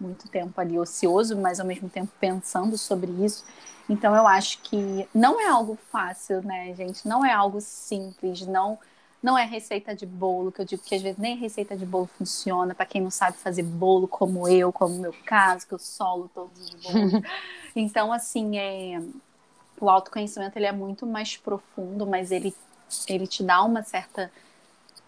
muito 0.00 0.28
tempo 0.28 0.60
ali 0.60 0.78
ocioso, 0.78 1.36
mas 1.36 1.60
ao 1.60 1.66
mesmo 1.66 1.88
tempo 1.88 2.12
pensando 2.20 2.76
sobre 2.76 3.10
isso. 3.24 3.44
Então 3.88 4.14
eu 4.14 4.26
acho 4.26 4.58
que 4.62 5.08
não 5.14 5.40
é 5.40 5.48
algo 5.48 5.78
fácil, 5.90 6.42
né, 6.42 6.74
gente? 6.74 7.06
Não 7.06 7.24
é 7.24 7.32
algo 7.32 7.60
simples, 7.60 8.46
não 8.46 8.78
não 9.22 9.38
é 9.38 9.44
receita 9.44 9.94
de 9.94 10.04
bolo, 10.04 10.50
que 10.50 10.60
eu 10.60 10.64
digo 10.64 10.82
que 10.82 10.96
às 10.96 11.00
vezes 11.00 11.16
nem 11.16 11.36
receita 11.36 11.76
de 11.76 11.86
bolo 11.86 12.10
funciona 12.18 12.74
para 12.74 12.84
quem 12.84 13.00
não 13.00 13.10
sabe 13.10 13.36
fazer 13.36 13.62
bolo 13.62 14.08
como 14.08 14.48
eu, 14.48 14.72
como 14.72 14.98
meu 14.98 15.14
caso, 15.24 15.64
que 15.64 15.72
eu 15.72 15.78
solo 15.78 16.28
todos 16.34 16.60
os 16.60 16.74
bolos. 16.74 17.12
então 17.76 18.12
assim, 18.12 18.58
é 18.58 19.00
o 19.80 19.88
autoconhecimento 19.88 20.58
ele 20.58 20.66
é 20.66 20.72
muito 20.72 21.06
mais 21.06 21.36
profundo, 21.36 22.06
mas 22.06 22.32
ele 22.32 22.54
ele 23.06 23.26
te 23.26 23.42
dá 23.42 23.62
uma 23.62 23.82
certa 23.82 24.30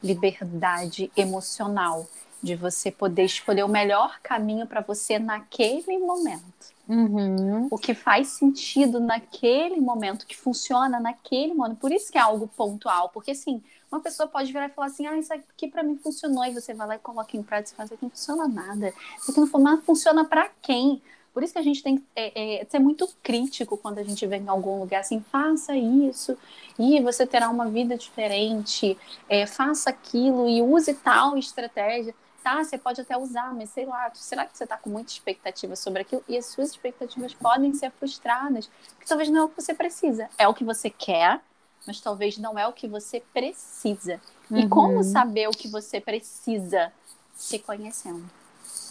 liberdade 0.02 1.10
emocional 1.16 2.06
de 2.44 2.54
você 2.54 2.90
poder 2.90 3.24
escolher 3.24 3.64
o 3.64 3.68
melhor 3.68 4.20
caminho 4.22 4.66
para 4.66 4.82
você 4.82 5.18
naquele 5.18 5.98
momento. 5.98 6.74
Uhum. 6.86 7.68
O 7.70 7.78
que 7.78 7.94
faz 7.94 8.28
sentido 8.28 9.00
naquele 9.00 9.80
momento, 9.80 10.26
que 10.26 10.36
funciona 10.36 11.00
naquele 11.00 11.54
momento. 11.54 11.78
Por 11.78 11.90
isso 11.90 12.12
que 12.12 12.18
é 12.18 12.20
algo 12.20 12.46
pontual, 12.46 13.08
porque 13.08 13.30
assim, 13.30 13.62
uma 13.90 14.00
pessoa 14.00 14.28
pode 14.28 14.52
virar 14.52 14.66
e 14.66 14.72
falar 14.72 14.88
assim: 14.88 15.06
ah, 15.06 15.16
isso 15.16 15.32
aqui 15.32 15.68
para 15.68 15.82
mim 15.82 15.96
funcionou, 15.96 16.44
e 16.44 16.52
você 16.52 16.74
vai 16.74 16.86
lá 16.86 16.96
e 16.96 16.98
coloca 16.98 17.34
em 17.36 17.42
prática 17.42 17.72
e 17.72 17.76
fala: 17.76 17.86
isso 17.86 17.94
aqui 17.94 18.04
não 18.04 18.10
funciona 18.10 18.46
nada. 18.46 18.92
Isso 19.18 19.30
aqui 19.30 19.40
não 19.40 19.46
funciona, 19.46 19.82
funciona 19.82 20.24
para 20.26 20.50
quem? 20.60 21.00
Por 21.32 21.42
isso 21.42 21.52
que 21.52 21.58
a 21.58 21.62
gente 21.62 21.82
tem 21.82 21.96
que 21.96 22.04
é, 22.14 22.60
é, 22.60 22.64
ser 22.66 22.78
muito 22.78 23.08
crítico 23.20 23.76
quando 23.76 23.98
a 23.98 24.04
gente 24.04 24.24
vem 24.24 24.42
em 24.42 24.48
algum 24.48 24.78
lugar 24.78 25.00
assim, 25.00 25.20
faça 25.32 25.74
isso, 25.74 26.38
e 26.78 27.00
você 27.00 27.26
terá 27.26 27.50
uma 27.50 27.66
vida 27.68 27.96
diferente, 27.96 28.96
é, 29.28 29.44
faça 29.44 29.90
aquilo 29.90 30.48
e 30.48 30.62
use 30.62 30.94
tal 30.94 31.36
estratégia 31.36 32.14
tá, 32.44 32.62
você 32.62 32.76
pode 32.76 33.00
até 33.00 33.16
usar, 33.16 33.54
mas 33.54 33.70
sei 33.70 33.86
lá, 33.86 34.10
será 34.12 34.44
que 34.44 34.56
você 34.56 34.64
está 34.64 34.76
com 34.76 34.90
muita 34.90 35.10
expectativa 35.10 35.74
sobre 35.74 36.02
aquilo? 36.02 36.22
E 36.28 36.36
as 36.36 36.44
suas 36.44 36.70
expectativas 36.70 37.32
podem 37.32 37.72
ser 37.72 37.90
frustradas, 37.92 38.70
porque 38.90 39.06
talvez 39.08 39.30
não 39.30 39.40
é 39.40 39.44
o 39.44 39.48
que 39.48 39.62
você 39.62 39.74
precisa. 39.74 40.28
É 40.36 40.46
o 40.46 40.52
que 40.52 40.62
você 40.62 40.90
quer, 40.90 41.40
mas 41.86 42.02
talvez 42.02 42.36
não 42.36 42.58
é 42.58 42.68
o 42.68 42.72
que 42.72 42.86
você 42.86 43.22
precisa. 43.32 44.20
Uhum. 44.50 44.58
E 44.58 44.68
como 44.68 45.02
saber 45.02 45.48
o 45.48 45.52
que 45.52 45.68
você 45.68 45.98
precisa? 46.00 46.92
Se 47.34 47.58
conhecendo. 47.58 48.28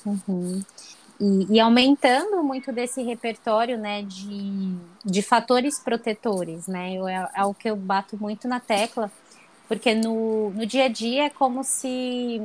Uhum. 0.03 0.63
E, 1.19 1.53
e, 1.53 1.59
aumentando 1.59 2.43
muito 2.43 2.71
desse 2.71 3.03
repertório, 3.03 3.77
né, 3.77 4.01
de, 4.01 4.75
de 5.05 5.21
fatores 5.21 5.79
protetores, 5.79 6.67
né, 6.67 6.93
eu, 6.93 7.07
é, 7.07 7.29
é 7.35 7.45
o 7.45 7.53
que 7.53 7.69
eu 7.69 7.75
bato 7.75 8.17
muito 8.17 8.47
na 8.47 8.59
tecla, 8.59 9.11
porque 9.67 9.93
no, 9.93 10.49
no 10.49 10.65
dia 10.65 10.85
a 10.85 10.87
dia 10.89 11.25
é 11.25 11.29
como 11.29 11.63
se 11.63 12.41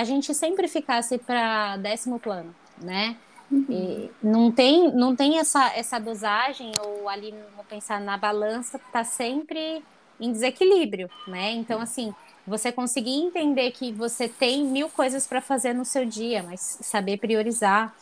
a 0.00 0.04
gente 0.04 0.34
sempre 0.34 0.66
ficasse 0.66 1.18
para 1.18 1.76
décimo 1.76 2.18
plano, 2.18 2.54
né? 2.80 3.16
Uhum. 3.50 4.08
não 4.22 4.52
tem, 4.52 4.92
não 4.94 5.16
tem 5.16 5.38
essa, 5.40 5.72
essa 5.74 5.98
dosagem, 5.98 6.70
ou 6.86 7.08
ali, 7.08 7.34
vou 7.56 7.64
pensar 7.64 8.00
na 8.00 8.16
balança, 8.16 8.80
tá 8.92 9.02
sempre 9.02 9.82
em 10.20 10.30
desequilíbrio, 10.30 11.10
né? 11.26 11.50
Então, 11.50 11.80
assim, 11.80 12.14
você 12.46 12.70
conseguir 12.70 13.10
entender 13.10 13.72
que 13.72 13.90
você 13.92 14.28
tem 14.28 14.64
mil 14.64 14.88
coisas 14.88 15.26
para 15.26 15.40
fazer 15.40 15.72
no 15.72 15.84
seu 15.84 16.04
dia, 16.04 16.44
mas 16.44 16.78
saber 16.80 17.16
priorizar, 17.18 17.92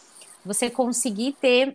você 0.45 0.69
conseguir 0.69 1.33
ter 1.41 1.75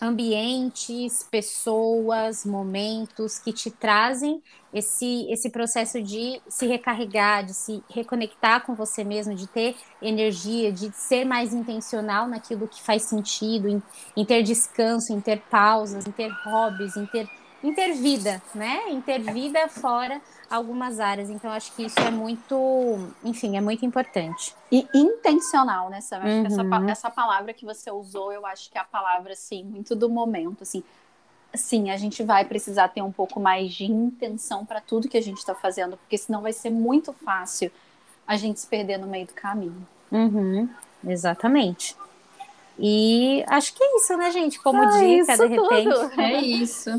ambientes, 0.00 1.22
pessoas, 1.30 2.44
momentos 2.44 3.38
que 3.38 3.52
te 3.52 3.70
trazem 3.70 4.42
esse, 4.72 5.26
esse 5.30 5.50
processo 5.50 6.02
de 6.02 6.40
se 6.48 6.66
recarregar, 6.66 7.44
de 7.44 7.54
se 7.54 7.84
reconectar 7.88 8.64
com 8.64 8.74
você 8.74 9.04
mesmo, 9.04 9.34
de 9.34 9.46
ter 9.46 9.76
energia, 10.00 10.72
de 10.72 10.90
ser 10.92 11.24
mais 11.24 11.52
intencional 11.52 12.28
naquilo 12.28 12.68
que 12.68 12.82
faz 12.82 13.02
sentido, 13.02 13.68
em, 13.68 13.82
em 14.16 14.24
ter 14.24 14.42
descanso, 14.42 15.12
em 15.12 15.20
ter 15.20 15.42
pausas, 15.50 16.06
em 16.06 16.12
ter 16.12 16.30
hobbies, 16.44 16.96
em 16.96 17.06
ter 17.06 17.28
intervida, 17.62 18.42
né? 18.54 18.90
Intervida 18.90 19.68
fora 19.68 20.20
algumas 20.50 20.98
áreas. 20.98 21.30
Então, 21.30 21.50
acho 21.50 21.72
que 21.74 21.84
isso 21.84 22.00
é 22.00 22.10
muito, 22.10 22.98
enfim, 23.24 23.56
é 23.56 23.60
muito 23.60 23.84
importante. 23.84 24.54
E 24.70 24.86
intencional, 24.94 25.90
né, 25.90 26.00
Sam? 26.00 26.20
Uhum. 26.20 26.46
Essa, 26.46 26.90
essa 26.90 27.10
palavra 27.10 27.52
que 27.52 27.64
você 27.64 27.90
usou, 27.90 28.32
eu 28.32 28.44
acho 28.46 28.70
que 28.70 28.78
é 28.78 28.80
a 28.80 28.84
palavra, 28.84 29.32
assim, 29.32 29.64
muito 29.64 29.94
do 29.94 30.08
momento, 30.08 30.62
assim. 30.62 30.82
Sim, 31.54 31.90
a 31.90 31.96
gente 31.96 32.22
vai 32.22 32.44
precisar 32.44 32.88
ter 32.88 33.02
um 33.02 33.10
pouco 33.10 33.40
mais 33.40 33.72
de 33.72 33.84
intenção 33.84 34.64
para 34.64 34.80
tudo 34.80 35.08
que 35.08 35.16
a 35.16 35.22
gente 35.22 35.38
está 35.38 35.54
fazendo, 35.54 35.96
porque 35.96 36.16
senão 36.16 36.42
vai 36.42 36.52
ser 36.52 36.70
muito 36.70 37.12
fácil 37.12 37.72
a 38.26 38.36
gente 38.36 38.60
se 38.60 38.66
perder 38.66 38.98
no 38.98 39.08
meio 39.08 39.26
do 39.26 39.34
caminho. 39.34 39.86
Uhum. 40.12 40.68
Exatamente. 41.06 41.96
E 42.82 43.44
acho 43.46 43.74
que 43.74 43.84
é 43.84 43.96
isso, 43.96 44.16
né, 44.16 44.30
gente? 44.30 44.58
Como 44.58 44.82
ah, 44.82 44.86
dica, 44.86 45.36
de 45.36 45.46
repente. 45.46 45.90
Tudo. 45.90 46.20
É 46.20 46.40
isso. 46.40 46.90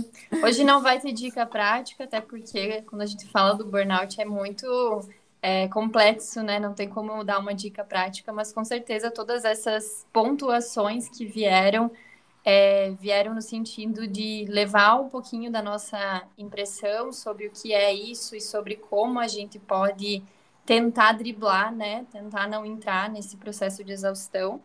Hoje 0.44 0.64
não 0.64 0.82
vai 0.82 1.00
ter 1.00 1.12
dica 1.12 1.46
prática, 1.46 2.04
até 2.04 2.22
porque 2.22 2.84
quando 2.84 3.02
a 3.02 3.06
gente 3.06 3.26
fala 3.28 3.56
do 3.56 3.66
burnout 3.66 4.22
é 4.22 4.26
muito 4.26 4.68
é, 5.42 5.68
complexo, 5.70 6.44
né? 6.44 6.60
Não 6.60 6.74
tem 6.74 6.88
como 6.88 7.24
dar 7.24 7.40
uma 7.40 7.56
dica 7.56 7.84
prática, 7.84 8.32
mas 8.32 8.54
com 8.54 8.64
certeza 8.64 9.10
todas 9.10 9.44
essas 9.44 10.06
pontuações 10.14 11.10
que 11.10 11.26
vieram 11.26 11.92
é, 12.44 12.92
vieram 13.00 13.34
no 13.36 13.42
sentido 13.42 14.08
de 14.08 14.46
levar 14.50 14.96
um 15.00 15.10
pouquinho 15.10 15.52
da 15.52 15.62
nossa 15.62 16.24
impressão 16.38 17.12
sobre 17.12 17.48
o 17.48 17.52
que 17.52 17.74
é 17.74 17.94
isso 17.94 18.36
e 18.36 18.42
sobre 18.42 18.76
como 18.76 19.20
a 19.20 19.28
gente 19.28 19.60
pode 19.60 20.24
tentar 20.66 21.14
driblar, 21.14 21.74
né? 21.74 22.06
Tentar 22.12 22.48
não 22.48 22.66
entrar 22.66 23.10
nesse 23.10 23.38
processo 23.38 23.84
de 23.84 23.92
exaustão. 23.92 24.62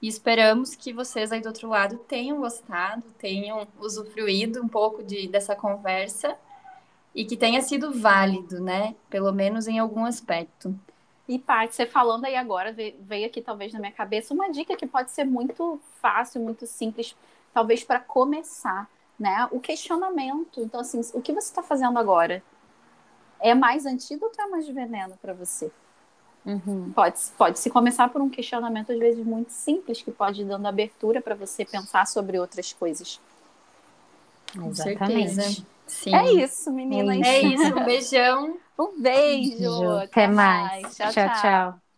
E 0.00 0.08
esperamos 0.08 0.74
que 0.74 0.92
vocês 0.92 1.30
aí 1.30 1.40
do 1.40 1.48
outro 1.48 1.68
lado 1.68 1.98
tenham 1.98 2.40
gostado, 2.40 3.02
tenham 3.18 3.66
usufruído 3.78 4.62
um 4.62 4.68
pouco 4.68 5.02
de, 5.02 5.28
dessa 5.28 5.54
conversa 5.54 6.36
e 7.14 7.24
que 7.24 7.36
tenha 7.36 7.60
sido 7.60 7.92
válido, 7.92 8.60
né? 8.60 8.94
Pelo 9.10 9.32
menos 9.32 9.68
em 9.68 9.78
algum 9.78 10.04
aspecto. 10.04 10.74
E, 11.28 11.38
parte 11.38 11.74
você 11.74 11.86
falando 11.86 12.24
aí 12.24 12.34
agora, 12.34 12.72
veio 12.72 13.26
aqui 13.26 13.40
talvez 13.40 13.72
na 13.72 13.78
minha 13.78 13.92
cabeça 13.92 14.34
uma 14.34 14.50
dica 14.50 14.76
que 14.76 14.86
pode 14.86 15.10
ser 15.10 15.24
muito 15.24 15.80
fácil, 16.00 16.40
muito 16.40 16.66
simples, 16.66 17.14
talvez 17.52 17.84
para 17.84 18.00
começar, 18.00 18.88
né? 19.18 19.46
O 19.52 19.60
questionamento. 19.60 20.60
Então, 20.60 20.80
assim, 20.80 21.00
o 21.14 21.20
que 21.20 21.32
você 21.32 21.48
está 21.48 21.62
fazendo 21.62 21.98
agora? 21.98 22.42
É 23.38 23.54
mais 23.54 23.86
antídoto 23.86 24.36
ou 24.40 24.46
é 24.46 24.50
mais 24.50 24.68
veneno 24.68 25.16
para 25.20 25.32
você? 25.32 25.70
Uhum. 26.44 26.92
Pode, 26.92 27.18
pode 27.36 27.58
se 27.58 27.70
começar 27.70 28.08
por 28.08 28.20
um 28.20 28.30
questionamento, 28.30 28.92
às 28.92 28.98
vezes, 28.98 29.24
muito 29.24 29.50
simples, 29.52 30.02
que 30.02 30.10
pode 30.10 30.42
ir 30.42 30.44
dando 30.44 30.66
abertura 30.66 31.20
para 31.20 31.34
você 31.34 31.64
pensar 31.64 32.06
sobre 32.06 32.38
outras 32.38 32.72
coisas. 32.72 33.20
Exatamente. 34.56 35.66
Sim. 35.86 36.14
É 36.14 36.32
isso, 36.44 36.72
meninas. 36.72 37.26
É 37.26 37.40
isso. 37.42 37.74
Um 37.76 37.84
beijão. 37.84 38.58
Um 38.78 39.00
beijo. 39.00 39.90
Até, 39.96 40.24
Até 40.24 40.26
mais. 40.28 40.82
mais. 40.82 40.96
tchau. 40.96 41.12
tchau. 41.12 41.28
tchau. 41.40 41.89